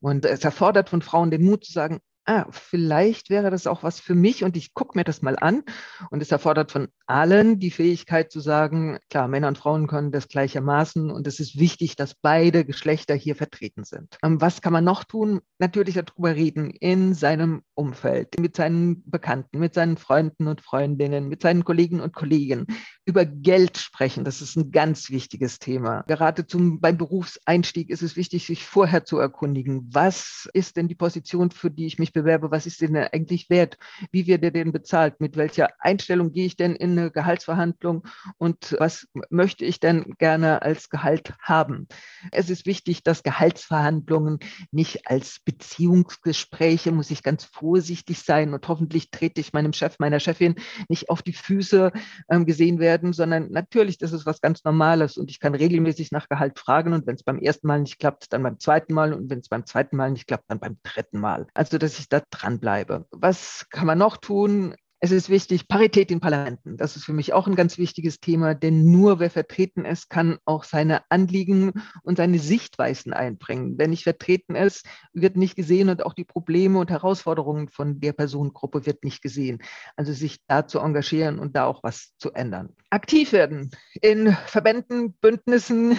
Und 0.00 0.24
es 0.24 0.42
erfordert 0.42 0.88
von 0.88 1.02
Frauen 1.02 1.30
den 1.30 1.44
Mut 1.44 1.64
zu 1.64 1.72
sagen, 1.72 1.98
ah, 2.28 2.46
vielleicht 2.50 3.30
wäre 3.30 3.50
das 3.50 3.66
auch 3.66 3.82
was 3.82 4.00
für 4.00 4.14
mich 4.14 4.44
und 4.44 4.56
ich 4.56 4.74
gucke 4.74 4.96
mir 4.98 5.04
das 5.04 5.22
mal 5.22 5.36
an. 5.38 5.62
Und 6.10 6.20
es 6.22 6.30
erfordert 6.30 6.70
von 6.70 6.88
allen 7.06 7.58
die 7.58 7.70
Fähigkeit 7.70 8.30
zu 8.30 8.40
sagen, 8.40 8.98
klar, 9.08 9.28
Männer 9.28 9.48
und 9.48 9.56
Frauen 9.56 9.86
können 9.86 10.12
das 10.12 10.28
gleichermaßen 10.28 11.10
und 11.10 11.26
es 11.26 11.40
ist 11.40 11.58
wichtig, 11.58 11.96
dass 11.96 12.14
beide 12.14 12.66
Geschlechter 12.66 13.14
hier 13.14 13.34
vertreten 13.34 13.84
sind. 13.84 14.18
Ähm, 14.22 14.40
was 14.40 14.60
kann 14.60 14.74
man 14.74 14.84
noch 14.84 15.04
tun? 15.04 15.40
Natürlich 15.58 15.94
darüber 15.94 16.34
reden 16.34 16.70
in 16.70 17.14
seinem 17.14 17.62
Umfeld, 17.74 18.38
mit 18.38 18.56
seinen 18.56 19.08
Bekannten, 19.10 19.58
mit 19.58 19.72
seinen 19.72 19.96
Freunden 19.96 20.48
und 20.48 20.60
Freundinnen, 20.60 21.28
mit 21.28 21.40
seinen 21.40 21.64
Kollegen 21.64 22.00
und 22.00 22.12
Kollegen. 22.12 22.66
Über 23.06 23.24
Geld 23.24 23.78
sprechen, 23.78 24.24
das 24.24 24.42
ist 24.42 24.54
ein 24.56 24.70
ganz 24.70 25.08
wichtiges 25.08 25.58
Thema. 25.58 26.04
Gerade 26.08 26.46
zum, 26.46 26.80
beim 26.80 26.98
Berufseinstieg 26.98 27.88
ist 27.88 28.02
es 28.02 28.16
wichtig, 28.16 28.46
sich 28.46 28.66
vorher 28.66 29.06
zu 29.06 29.18
erkundigen, 29.18 29.88
was 29.90 30.46
ist 30.52 30.76
denn 30.76 30.88
die 30.88 30.94
Position, 30.94 31.50
für 31.50 31.70
die 31.70 31.86
ich 31.86 31.98
mich 31.98 32.12
bewerbe, 32.18 32.50
was 32.50 32.66
ist 32.66 32.80
denn 32.80 32.96
eigentlich 32.96 33.50
wert, 33.50 33.78
wie 34.10 34.26
wird 34.26 34.42
er 34.42 34.50
denn 34.50 34.72
bezahlt, 34.72 35.20
mit 35.20 35.36
welcher 35.36 35.70
Einstellung 35.78 36.32
gehe 36.32 36.46
ich 36.46 36.56
denn 36.56 36.74
in 36.74 36.98
eine 36.98 37.10
Gehaltsverhandlung 37.10 38.06
und 38.38 38.76
was 38.78 39.08
möchte 39.30 39.64
ich 39.64 39.80
denn 39.80 40.14
gerne 40.18 40.62
als 40.62 40.88
Gehalt 40.88 41.34
haben. 41.40 41.88
Es 42.32 42.50
ist 42.50 42.66
wichtig, 42.66 43.02
dass 43.02 43.22
Gehaltsverhandlungen 43.22 44.38
nicht 44.70 45.06
als 45.06 45.40
Beziehungsgespräche, 45.44 46.92
muss 46.92 47.10
ich 47.10 47.22
ganz 47.22 47.44
vorsichtig 47.44 48.22
sein 48.22 48.54
und 48.54 48.66
hoffentlich 48.68 49.10
trete 49.10 49.40
ich 49.40 49.52
meinem 49.52 49.72
Chef, 49.72 49.98
meiner 49.98 50.20
Chefin 50.20 50.56
nicht 50.88 51.10
auf 51.10 51.22
die 51.22 51.32
Füße 51.32 51.92
ähm, 52.30 52.46
gesehen 52.46 52.78
werden, 52.78 53.12
sondern 53.12 53.50
natürlich, 53.50 53.98
das 53.98 54.12
ist 54.12 54.26
was 54.26 54.40
ganz 54.40 54.64
Normales 54.64 55.16
und 55.16 55.30
ich 55.30 55.40
kann 55.40 55.54
regelmäßig 55.54 56.12
nach 56.12 56.28
Gehalt 56.28 56.58
fragen 56.58 56.92
und 56.92 57.06
wenn 57.06 57.14
es 57.14 57.22
beim 57.22 57.38
ersten 57.38 57.66
Mal 57.66 57.80
nicht 57.80 57.98
klappt, 57.98 58.32
dann 58.32 58.42
beim 58.42 58.58
zweiten 58.58 58.94
Mal 58.94 59.12
und 59.12 59.30
wenn 59.30 59.40
es 59.40 59.48
beim 59.48 59.66
zweiten 59.66 59.96
Mal 59.96 60.10
nicht 60.10 60.26
klappt, 60.26 60.50
dann 60.50 60.60
beim 60.60 60.78
dritten 60.82 61.20
Mal. 61.20 61.46
Also, 61.54 61.78
dass 61.78 61.97
ich 61.98 62.08
da 62.08 62.22
dranbleibe. 62.30 63.06
Was 63.10 63.66
kann 63.70 63.86
man 63.86 63.98
noch 63.98 64.16
tun? 64.16 64.74
Es 65.00 65.12
ist 65.12 65.28
wichtig, 65.28 65.68
Parität 65.68 66.10
in 66.10 66.18
Parlamenten. 66.18 66.76
Das 66.76 66.96
ist 66.96 67.04
für 67.04 67.12
mich 67.12 67.32
auch 67.32 67.46
ein 67.46 67.54
ganz 67.54 67.78
wichtiges 67.78 68.18
Thema, 68.18 68.56
denn 68.56 68.90
nur 68.90 69.20
wer 69.20 69.30
vertreten 69.30 69.84
ist, 69.84 70.10
kann 70.10 70.38
auch 70.44 70.64
seine 70.64 71.08
Anliegen 71.08 71.72
und 72.02 72.16
seine 72.16 72.40
Sichtweisen 72.40 73.12
einbringen. 73.12 73.74
Wer 73.76 73.86
nicht 73.86 74.02
vertreten 74.02 74.56
ist, 74.56 74.86
wird 75.12 75.36
nicht 75.36 75.54
gesehen 75.54 75.88
und 75.88 76.04
auch 76.04 76.14
die 76.14 76.24
Probleme 76.24 76.80
und 76.80 76.90
Herausforderungen 76.90 77.68
von 77.68 78.00
der 78.00 78.12
Personengruppe 78.12 78.86
wird 78.86 79.04
nicht 79.04 79.22
gesehen. 79.22 79.62
Also 79.94 80.12
sich 80.12 80.44
da 80.48 80.66
zu 80.66 80.80
engagieren 80.80 81.38
und 81.38 81.54
da 81.54 81.66
auch 81.66 81.84
was 81.84 82.16
zu 82.18 82.32
ändern. 82.32 82.74
Aktiv 82.90 83.30
werden 83.32 83.70
in 84.00 84.36
Verbänden, 84.46 85.12
Bündnissen, 85.20 85.96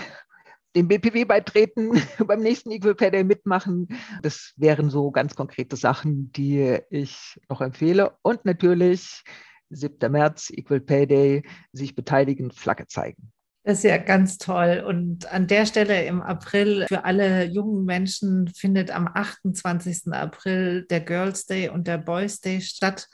dem 0.75 0.87
BPW 0.87 1.25
beitreten, 1.25 1.91
beim 2.25 2.41
nächsten 2.41 2.71
Equal 2.71 2.95
Pay 2.95 3.11
Day 3.11 3.23
mitmachen. 3.23 3.87
Das 4.21 4.53
wären 4.55 4.89
so 4.89 5.11
ganz 5.11 5.35
konkrete 5.35 5.75
Sachen, 5.75 6.31
die 6.31 6.79
ich 6.89 7.39
noch 7.49 7.61
empfehle. 7.61 8.17
Und 8.21 8.45
natürlich 8.45 9.23
7. 9.69 10.11
März, 10.11 10.49
Equal 10.51 10.81
Pay 10.81 11.07
Day, 11.07 11.43
sich 11.71 11.95
beteiligen, 11.95 12.51
Flagge 12.51 12.87
zeigen. 12.87 13.31
Das 13.63 13.79
ist 13.79 13.83
ja 13.83 13.97
ganz 13.97 14.37
toll. 14.37 14.83
Und 14.87 15.31
an 15.31 15.47
der 15.47 15.65
Stelle 15.65 16.05
im 16.05 16.21
April 16.21 16.85
für 16.87 17.03
alle 17.03 17.43
jungen 17.43 17.85
Menschen 17.85 18.47
findet 18.47 18.89
am 18.89 19.07
28. 19.13 20.11
April 20.13 20.85
der 20.89 21.01
Girls 21.01 21.45
Day 21.45 21.69
und 21.69 21.87
der 21.87 21.97
Boys 21.97 22.39
Day 22.39 22.61
statt. 22.61 23.07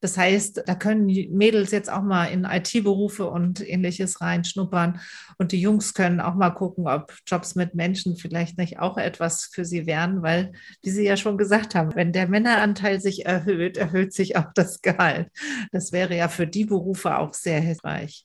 Das 0.00 0.16
heißt, 0.16 0.62
da 0.66 0.74
können 0.76 1.08
die 1.08 1.28
Mädels 1.28 1.72
jetzt 1.72 1.90
auch 1.90 2.02
mal 2.02 2.26
in 2.26 2.44
IT-Berufe 2.44 3.28
und 3.28 3.66
ähnliches 3.68 4.20
reinschnuppern. 4.20 5.00
Und 5.38 5.52
die 5.52 5.60
Jungs 5.60 5.92
können 5.92 6.20
auch 6.20 6.34
mal 6.34 6.50
gucken, 6.50 6.86
ob 6.86 7.12
Jobs 7.26 7.56
mit 7.56 7.74
Menschen 7.74 8.16
vielleicht 8.16 8.58
nicht 8.58 8.78
auch 8.78 8.96
etwas 8.96 9.46
für 9.52 9.64
sie 9.64 9.86
wären, 9.86 10.22
weil, 10.22 10.52
wie 10.82 10.90
Sie 10.90 11.04
ja 11.04 11.16
schon 11.16 11.36
gesagt 11.36 11.74
haben, 11.74 11.96
wenn 11.96 12.12
der 12.12 12.28
Männeranteil 12.28 13.00
sich 13.00 13.26
erhöht, 13.26 13.76
erhöht 13.76 14.12
sich 14.12 14.36
auch 14.36 14.52
das 14.54 14.82
Gehalt. 14.82 15.30
Das 15.72 15.90
wäre 15.90 16.16
ja 16.16 16.28
für 16.28 16.46
die 16.46 16.64
Berufe 16.64 17.18
auch 17.18 17.34
sehr 17.34 17.60
hilfreich. 17.60 18.24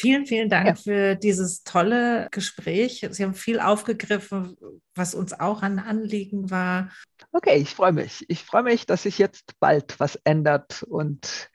Vielen, 0.00 0.24
vielen 0.24 0.48
Dank 0.48 0.66
ja. 0.66 0.74
für 0.76 1.14
dieses 1.14 1.62
tolle 1.62 2.28
Gespräch. 2.30 3.06
Sie 3.10 3.22
haben 3.22 3.34
viel 3.34 3.60
aufgegriffen, 3.60 4.56
was 4.94 5.14
uns 5.14 5.38
auch 5.38 5.60
ein 5.62 5.78
Anliegen 5.78 6.50
war. 6.50 6.90
Okay, 7.32 7.56
ich 7.56 7.74
freue 7.74 7.92
mich. 7.92 8.24
Ich 8.28 8.42
freue 8.42 8.64
mich, 8.64 8.86
dass 8.86 9.04
sich 9.04 9.18
jetzt 9.18 9.58
bald 9.60 9.98
was 10.00 10.16
ändert 10.24 10.82
und 10.82 11.50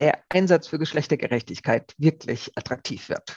der 0.00 0.18
Einsatz 0.30 0.68
für 0.68 0.78
Geschlechtergerechtigkeit 0.78 1.94
wirklich 1.98 2.52
attraktiv 2.56 3.08
wird. 3.08 3.36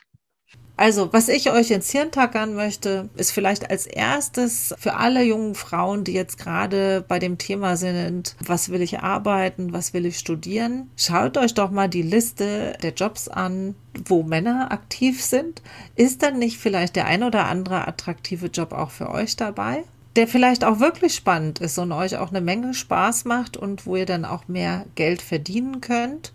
Also, 0.77 1.13
was 1.13 1.29
ich 1.29 1.51
euch 1.51 1.71
ins 1.71 1.89
Hirn 1.91 2.11
tackern 2.11 2.53
möchte, 2.53 3.09
ist 3.15 3.31
vielleicht 3.31 3.69
als 3.69 3.87
erstes 3.87 4.75
für 4.77 4.95
alle 4.95 5.23
jungen 5.23 5.55
Frauen, 5.55 6.03
die 6.03 6.11
jetzt 6.11 6.37
gerade 6.37 7.03
bei 7.07 7.17
dem 7.17 7.37
Thema 7.37 7.77
sind, 7.77 8.35
was 8.45 8.69
will 8.69 8.81
ich 8.81 8.99
arbeiten, 8.99 9.71
was 9.71 9.93
will 9.93 10.05
ich 10.05 10.19
studieren, 10.19 10.91
schaut 10.97 11.37
euch 11.37 11.53
doch 11.53 11.71
mal 11.71 11.87
die 11.87 12.01
Liste 12.01 12.73
der 12.83 12.93
Jobs 12.93 13.29
an, 13.29 13.75
wo 14.05 14.23
Männer 14.23 14.71
aktiv 14.71 15.23
sind. 15.23 15.61
Ist 15.95 16.23
dann 16.23 16.39
nicht 16.39 16.57
vielleicht 16.57 16.97
der 16.97 17.05
ein 17.05 17.23
oder 17.23 17.45
andere 17.45 17.87
attraktive 17.87 18.47
Job 18.47 18.73
auch 18.73 18.91
für 18.91 19.09
euch 19.09 19.37
dabei? 19.37 19.85
Der 20.15 20.27
vielleicht 20.27 20.63
auch 20.63 20.79
wirklich 20.79 21.13
spannend 21.13 21.59
ist 21.59 21.77
und 21.77 21.91
euch 21.91 22.17
auch 22.17 22.29
eine 22.29 22.41
Menge 22.41 22.73
Spaß 22.73 23.25
macht 23.25 23.57
und 23.57 23.85
wo 23.85 23.95
ihr 23.95 24.05
dann 24.05 24.23
auch 24.23 24.47
mehr 24.47 24.85
Geld 24.95 25.21
verdienen 25.21 25.81
könnt 25.81 26.33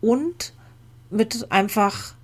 und 0.00 0.52
mit 1.10 1.50
einfach 1.50 2.14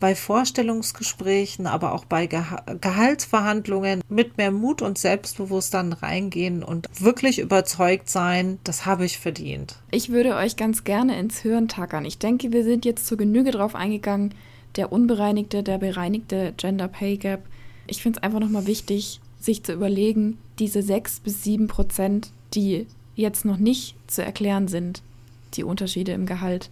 bei 0.00 0.14
Vorstellungsgesprächen, 0.14 1.66
aber 1.66 1.92
auch 1.92 2.04
bei 2.04 2.26
Geha 2.26 2.62
Gehaltsverhandlungen 2.80 4.02
mit 4.08 4.38
mehr 4.38 4.50
Mut 4.50 4.82
und 4.82 4.98
Selbstbewusstsein 4.98 5.92
reingehen 5.92 6.62
und 6.62 6.86
wirklich 7.00 7.38
überzeugt 7.38 8.08
sein, 8.08 8.58
das 8.64 8.86
habe 8.86 9.04
ich 9.04 9.18
verdient. 9.18 9.76
Ich 9.90 10.10
würde 10.10 10.36
euch 10.36 10.56
ganz 10.56 10.84
gerne 10.84 11.18
ins 11.18 11.42
Hören 11.44 11.68
tackern. 11.68 12.04
Ich 12.04 12.18
denke, 12.18 12.52
wir 12.52 12.64
sind 12.64 12.84
jetzt 12.84 13.06
zur 13.06 13.18
Genüge 13.18 13.50
drauf 13.50 13.74
eingegangen, 13.74 14.34
der 14.76 14.92
unbereinigte, 14.92 15.62
der 15.62 15.78
bereinigte 15.78 16.54
Gender 16.56 16.88
Pay 16.88 17.16
Gap. 17.16 17.42
Ich 17.86 18.02
finde 18.02 18.18
es 18.18 18.22
einfach 18.22 18.40
nochmal 18.40 18.66
wichtig, 18.66 19.20
sich 19.48 19.62
zu 19.62 19.72
überlegen, 19.72 20.36
diese 20.58 20.82
sechs 20.82 21.20
bis 21.20 21.42
sieben 21.42 21.68
Prozent, 21.68 22.30
die 22.52 22.86
jetzt 23.16 23.46
noch 23.46 23.56
nicht 23.56 23.94
zu 24.06 24.22
erklären 24.22 24.68
sind, 24.68 25.00
die 25.54 25.64
Unterschiede 25.64 26.12
im 26.12 26.26
Gehalt, 26.26 26.68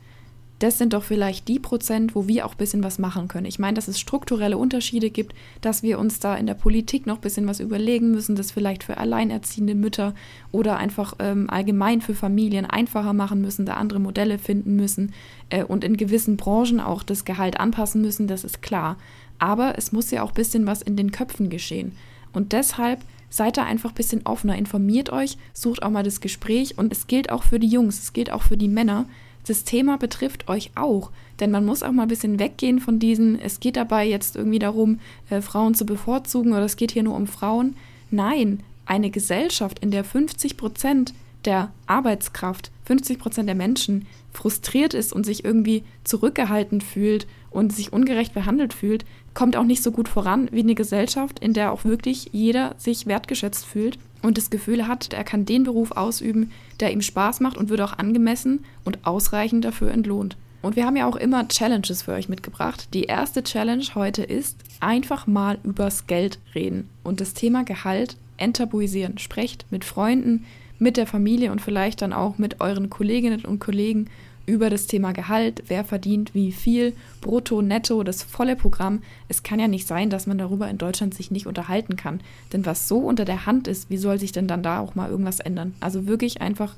das 0.59 0.77
sind 0.77 0.93
doch 0.93 1.03
vielleicht 1.03 1.49
die 1.49 1.59
Prozent, 1.59 2.15
wo 2.15 2.29
wir 2.29 2.45
auch 2.45 2.53
ein 2.53 2.59
bisschen 2.59 2.83
was 2.83 2.99
machen 2.99 3.29
können. 3.29 3.47
Ich 3.47 3.59
meine, 3.59 3.75
dass 3.75 3.89
es 3.89 3.99
strukturelle 3.99 4.59
Unterschiede 4.59 5.11
gibt, 5.11 5.35
dass 5.63 5.83
wir 5.83 5.99
uns 5.99 6.19
da 6.19 6.35
in 6.35 6.47
der 6.47 6.55
Politik 6.55 7.07
noch 7.07 7.17
ein 7.17 7.21
bisschen 7.23 7.47
was 7.47 7.61
überlegen 7.61 8.11
müssen, 8.11 8.37
das 8.37 8.53
vielleicht 8.53 8.85
für 8.85 8.99
alleinerziehende 8.99 9.75
Mütter 9.75 10.15
oder 10.53 10.77
einfach 10.77 11.15
ähm, 11.19 11.49
allgemein 11.49 12.03
für 12.03 12.15
Familien 12.15 12.67
einfacher 12.67 13.15
machen 13.15 13.41
müssen, 13.41 13.67
da 13.67 13.75
andere 13.75 14.01
Modelle 14.01 14.39
finden 14.39 14.77
müssen 14.77 15.15
äh, 15.49 15.65
und 15.65 15.83
in 15.83 15.97
gewissen 15.97 16.37
Branchen 16.37 16.81
auch 16.81 17.03
das 17.03 17.25
Gehalt 17.25 17.59
anpassen 17.59 18.03
müssen, 18.03 18.27
das 18.27 18.45
ist 18.45 18.61
klar. 18.61 18.97
Aber 19.39 19.77
es 19.77 19.93
muss 19.93 20.11
ja 20.11 20.23
auch 20.23 20.31
ein 20.31 20.35
bisschen 20.35 20.67
was 20.67 20.81
in 20.81 20.97
den 20.97 21.11
Köpfen 21.11 21.51
geschehen. 21.51 21.93
Und 22.37 22.53
deshalb 22.53 23.01
seid 23.31 23.57
da 23.57 23.65
einfach 23.65 23.91
ein 23.91 23.97
bisschen 23.97 24.25
offener, 24.25 24.57
informiert 24.57 25.11
euch, 25.11 25.37
sucht 25.53 25.83
auch 25.83 25.91
mal 25.91 26.05
das 26.05 26.21
Gespräch 26.21 26.79
und 26.79 26.93
es 26.93 27.07
gilt 27.07 27.31
auch 27.31 27.43
für 27.43 27.59
die 27.59 27.67
Jungs, 27.67 27.99
es 27.99 28.13
gilt 28.13 28.31
auch 28.31 28.43
für 28.43 28.57
die 28.57 28.69
Männer 28.69 29.07
das 29.47 29.65
Thema 29.65 29.97
betrifft 29.97 30.49
euch 30.49 30.73
auch. 30.75 31.11
Denn 31.41 31.51
man 31.51 31.65
muss 31.65 31.83
auch 31.83 31.93
mal 31.93 32.03
ein 32.03 32.09
bisschen 32.09 32.39
weggehen 32.39 32.81
von 32.81 32.99
diesen, 32.99 33.41
es 33.41 33.61
geht 33.61 33.77
dabei 33.77 34.07
jetzt 34.07 34.37
irgendwie 34.37 34.59
darum, 34.59 35.01
äh, 35.31 35.41
Frauen 35.41 35.75
zu 35.75 35.87
bevorzugen 35.87 36.53
oder 36.53 36.65
es 36.65 36.77
geht 36.77 36.93
hier 36.93 37.03
nur 37.03 37.17
um 37.17 37.27
Frauen. 37.27 37.77
Nein, 38.11 38.61
eine 38.87 39.11
Gesellschaft, 39.11 39.79
in 39.81 39.91
der 39.91 40.05
50 40.05 40.57
Prozent 40.57 41.15
der 41.45 41.71
Arbeitskraft, 41.87 42.71
50 42.87 43.19
Prozent 43.19 43.49
der 43.49 43.55
Menschen 43.55 44.07
frustriert 44.33 44.95
ist 44.95 45.13
und 45.13 45.25
sich 45.25 45.45
irgendwie 45.45 45.85
zurückgehalten 46.03 46.81
fühlt 46.81 47.27
und 47.51 47.73
sich 47.73 47.93
ungerecht 47.93 48.35
behandelt 48.35 48.75
fühlt, 48.75 49.05
kommt 49.37 49.55
auch 49.55 49.65
nicht 49.65 49.83
so 49.83 49.93
gut 49.93 50.09
voran 50.09 50.49
wie 50.51 50.61
eine 50.61 50.75
Gesellschaft, 50.75 51.39
in 51.41 51.53
der 51.53 51.71
auch 51.71 51.85
wirklich 51.85 52.31
jeder 52.33 52.75
sich 52.79 53.07
wertgeschätzt 53.07 53.67
fühlt 53.67 53.99
und 54.23 54.39
das 54.39 54.49
Gefühl 54.49 54.89
hat, 54.89 55.13
er 55.13 55.25
kann 55.25 55.45
den 55.45 55.63
Beruf 55.63 55.93
ausüben, 55.93 56.51
der 56.81 56.91
ihm 56.91 57.03
Spaß 57.03 57.41
macht 57.41 57.59
und 57.59 57.69
wird 57.69 57.83
auch 57.83 57.99
angemessen 57.99 58.65
und 58.85 59.07
ausreichend 59.07 59.65
dafür 59.67 59.91
entlohnt. 59.91 60.39
Und 60.63 60.75
wir 60.75 60.87
haben 60.87 60.97
ja 60.97 61.07
auch 61.07 61.17
immer 61.17 61.47
Challenges 61.49 62.03
für 62.03 62.13
euch 62.13 62.31
mitgebracht. 62.31 62.89
Die 62.95 63.05
erste 63.05 63.45
Challenge 63.45 63.85
heute 63.95 64.23
ist 64.23 64.57
einfach 64.81 65.27
mal 65.27 65.59
übers 65.65 66.07
Geld 66.07 66.39
reden 66.55 66.89
und 67.05 67.21
das 67.21 67.35
Thema 67.35 67.63
Gehalt 67.63 68.17
enttabuisieren. 68.39 69.19
Sprecht 69.19 69.67
mit 69.71 69.85
Freunden, 69.85 70.47
mit 70.79 70.97
der 70.97 71.07
Familie 71.07 71.53
und 71.53 71.61
vielleicht 71.61 72.01
dann 72.01 72.15
auch 72.15 72.39
mit 72.39 72.63
euren 72.63 72.89
Kolleginnen 72.89 73.45
und 73.45 73.61
Kollegen 73.61 74.09
über 74.47 74.71
das 74.71 74.87
Thema 74.87 75.13
Gehalt, 75.13 75.65
wer 75.67 75.85
verdient 75.85 76.35
wie 76.35 76.53
viel, 76.53 76.95
brutto, 77.21 77.61
netto, 77.63 78.03
das 78.05 78.23
volle 78.23 78.57
Programm. 78.57 79.03
Es 79.29 79.43
kann 79.43 79.59
ja 79.59 79.69
nicht 79.69 79.87
sein, 79.87 80.09
dass 80.09 80.27
man 80.27 80.39
darüber 80.39 80.71
in 80.71 80.79
Deutschland 80.79 81.15
sich 81.15 81.31
nicht 81.31 81.47
unterhalten 81.47 81.97
kann. 81.97 82.21
Denn 82.53 82.65
was 82.65 82.89
so 82.89 82.99
unter 82.99 83.25
der 83.25 83.47
Hand 83.47 83.69
ist, 83.69 83.91
wie 83.91 83.97
soll 83.97 84.19
sich 84.19 84.33
denn 84.33 84.47
dann 84.47 84.63
da 84.63 84.79
auch 84.81 84.95
mal 84.95 85.11
irgendwas 85.11 85.41
ändern? 85.41 85.75
Also 85.81 86.07
wirklich 86.07 86.41
einfach 86.41 86.77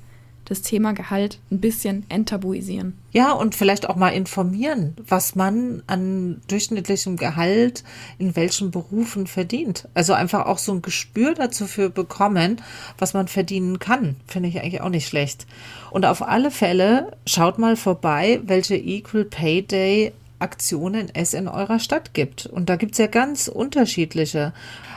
das 0.49 0.63
Thema 0.63 0.93
Gehalt 0.93 1.39
ein 1.51 1.61
bisschen 1.61 2.07
enttabuisieren. 2.09 2.95
Ja, 3.13 3.33
und 3.33 3.55
vielleicht 3.55 3.89
auch 3.89 3.97
mal 3.97 4.11
informieren, 4.11 4.97
was 5.07 5.35
man 5.35 5.83
an 5.87 6.41
durchschnittlichem 6.49 7.17
Gehalt 7.17 7.85
in 8.19 8.35
welchen 8.37 8.71
Berufen 8.71 9.27
verdient. 9.27 9.89
Also 9.95 10.13
einfach 10.13 10.47
auch 10.47 10.59
so 10.59 10.73
ein 10.73 10.83
Gespür 10.83 11.35
dazu 11.35 11.67
für 11.67 11.91
bekommen, 11.91 12.63
was 12.97 13.15
man 13.15 13.29
verdienen 13.29 13.79
kann. 13.79 14.17
Finde 14.27 14.49
ich 14.49 14.61
eigentlich 14.61 14.81
auch 14.81 14.89
nicht 14.89 15.09
schlecht. 15.09 15.47
Und 15.91 16.07
auf 16.07 16.23
alle 16.23 16.51
Fälle 16.51 17.17
schaut 17.27 17.59
mal 17.59 17.77
vorbei, 17.77 18.41
welche 18.45 18.77
Equal 18.77 19.25
Pay 19.25 19.63
Day 19.63 20.13
Aktionen 20.39 21.09
es 21.13 21.35
in 21.35 21.49
eurer 21.49 21.81
Stadt 21.81 22.15
gibt. 22.15 22.47
Und 22.47 22.69
da 22.69 22.77
gibt 22.77 22.93
es 22.93 22.99
ja 22.99 23.07
ganz 23.07 23.49
unterschiedliche. 23.49 24.53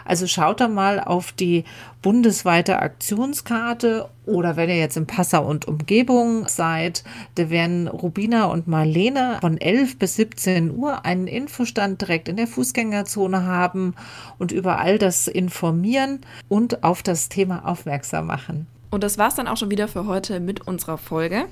Also 0.06 0.28
schaut 0.28 0.60
da 0.60 0.68
mal 0.68 1.00
auf 1.00 1.32
die 1.32 1.64
bundesweite 2.02 2.80
Aktionskarte 2.80 4.10
oder 4.26 4.56
wenn 4.56 4.70
ihr 4.70 4.78
jetzt 4.78 4.98
in 4.98 5.08
Passau 5.08 5.46
und 5.46 5.68
Umgebung 5.68 6.48
seid, 6.48 7.04
da 7.36 7.50
werden 7.50 7.88
Rubina 7.88 8.46
und 8.46 8.68
Marlene 8.68 9.38
von 9.42 9.60
11 9.60 10.00
bis 10.00 10.16
17 10.16 10.76
Uhr 10.76 11.06
einen 11.06 11.28
Infostand 11.28 12.02
direkt 12.02 12.30
in 12.30 12.38
der 12.38 12.48
Fußgängerzone 12.48 13.46
haben 13.46 13.96
und 14.38 14.52
über 14.52 14.80
all 14.80 14.98
das 14.98 15.28
informieren 15.28 16.22
und 16.50 16.84
auf 16.84 17.04
das 17.04 17.30
Thema 17.30 17.68
aufmerksam 17.68 18.28
machen. 18.28 18.68
Und 18.90 19.04
das 19.04 19.18
war's 19.18 19.36
dann 19.36 19.48
auch 19.48 19.58
schon 19.58 19.72
wieder 19.72 19.88
für 19.88 20.06
heute 20.06 20.40
mit 20.40 20.68
unserer 20.68 20.98
Folge. 20.98 21.46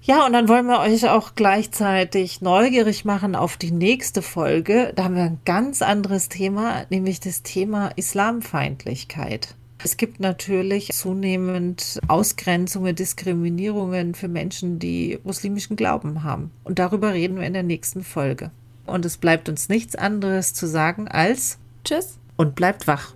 Ja, 0.01 0.23
und 0.27 0.33
dann 0.33 0.47
wollen 0.47 0.67
wir 0.67 0.81
euch 0.81 1.09
auch 1.09 1.33
gleichzeitig 1.33 2.39
neugierig 2.39 3.05
machen 3.05 3.35
auf 3.35 3.57
die 3.57 3.71
nächste 3.71 4.21
Folge. 4.21 4.93
Da 4.95 5.05
haben 5.05 5.15
wir 5.15 5.23
ein 5.23 5.39
ganz 5.45 5.81
anderes 5.81 6.29
Thema, 6.29 6.85
nämlich 6.91 7.19
das 7.19 7.41
Thema 7.41 7.87
Islamfeindlichkeit. 7.95 9.55
Es 9.83 9.97
gibt 9.97 10.19
natürlich 10.19 10.91
zunehmend 10.91 11.99
Ausgrenzungen, 12.07 12.95
Diskriminierungen 12.95 14.13
für 14.13 14.27
Menschen, 14.27 14.77
die 14.77 15.19
muslimischen 15.23 15.75
Glauben 15.75 16.23
haben. 16.23 16.51
Und 16.63 16.77
darüber 16.77 17.13
reden 17.13 17.37
wir 17.37 17.47
in 17.47 17.53
der 17.53 17.63
nächsten 17.63 18.03
Folge. 18.03 18.51
Und 18.85 19.05
es 19.05 19.17
bleibt 19.17 19.49
uns 19.49 19.69
nichts 19.69 19.95
anderes 19.95 20.53
zu 20.53 20.67
sagen 20.67 21.07
als 21.07 21.57
Tschüss 21.83 22.19
und 22.37 22.55
bleibt 22.55 22.85
wach. 22.87 23.15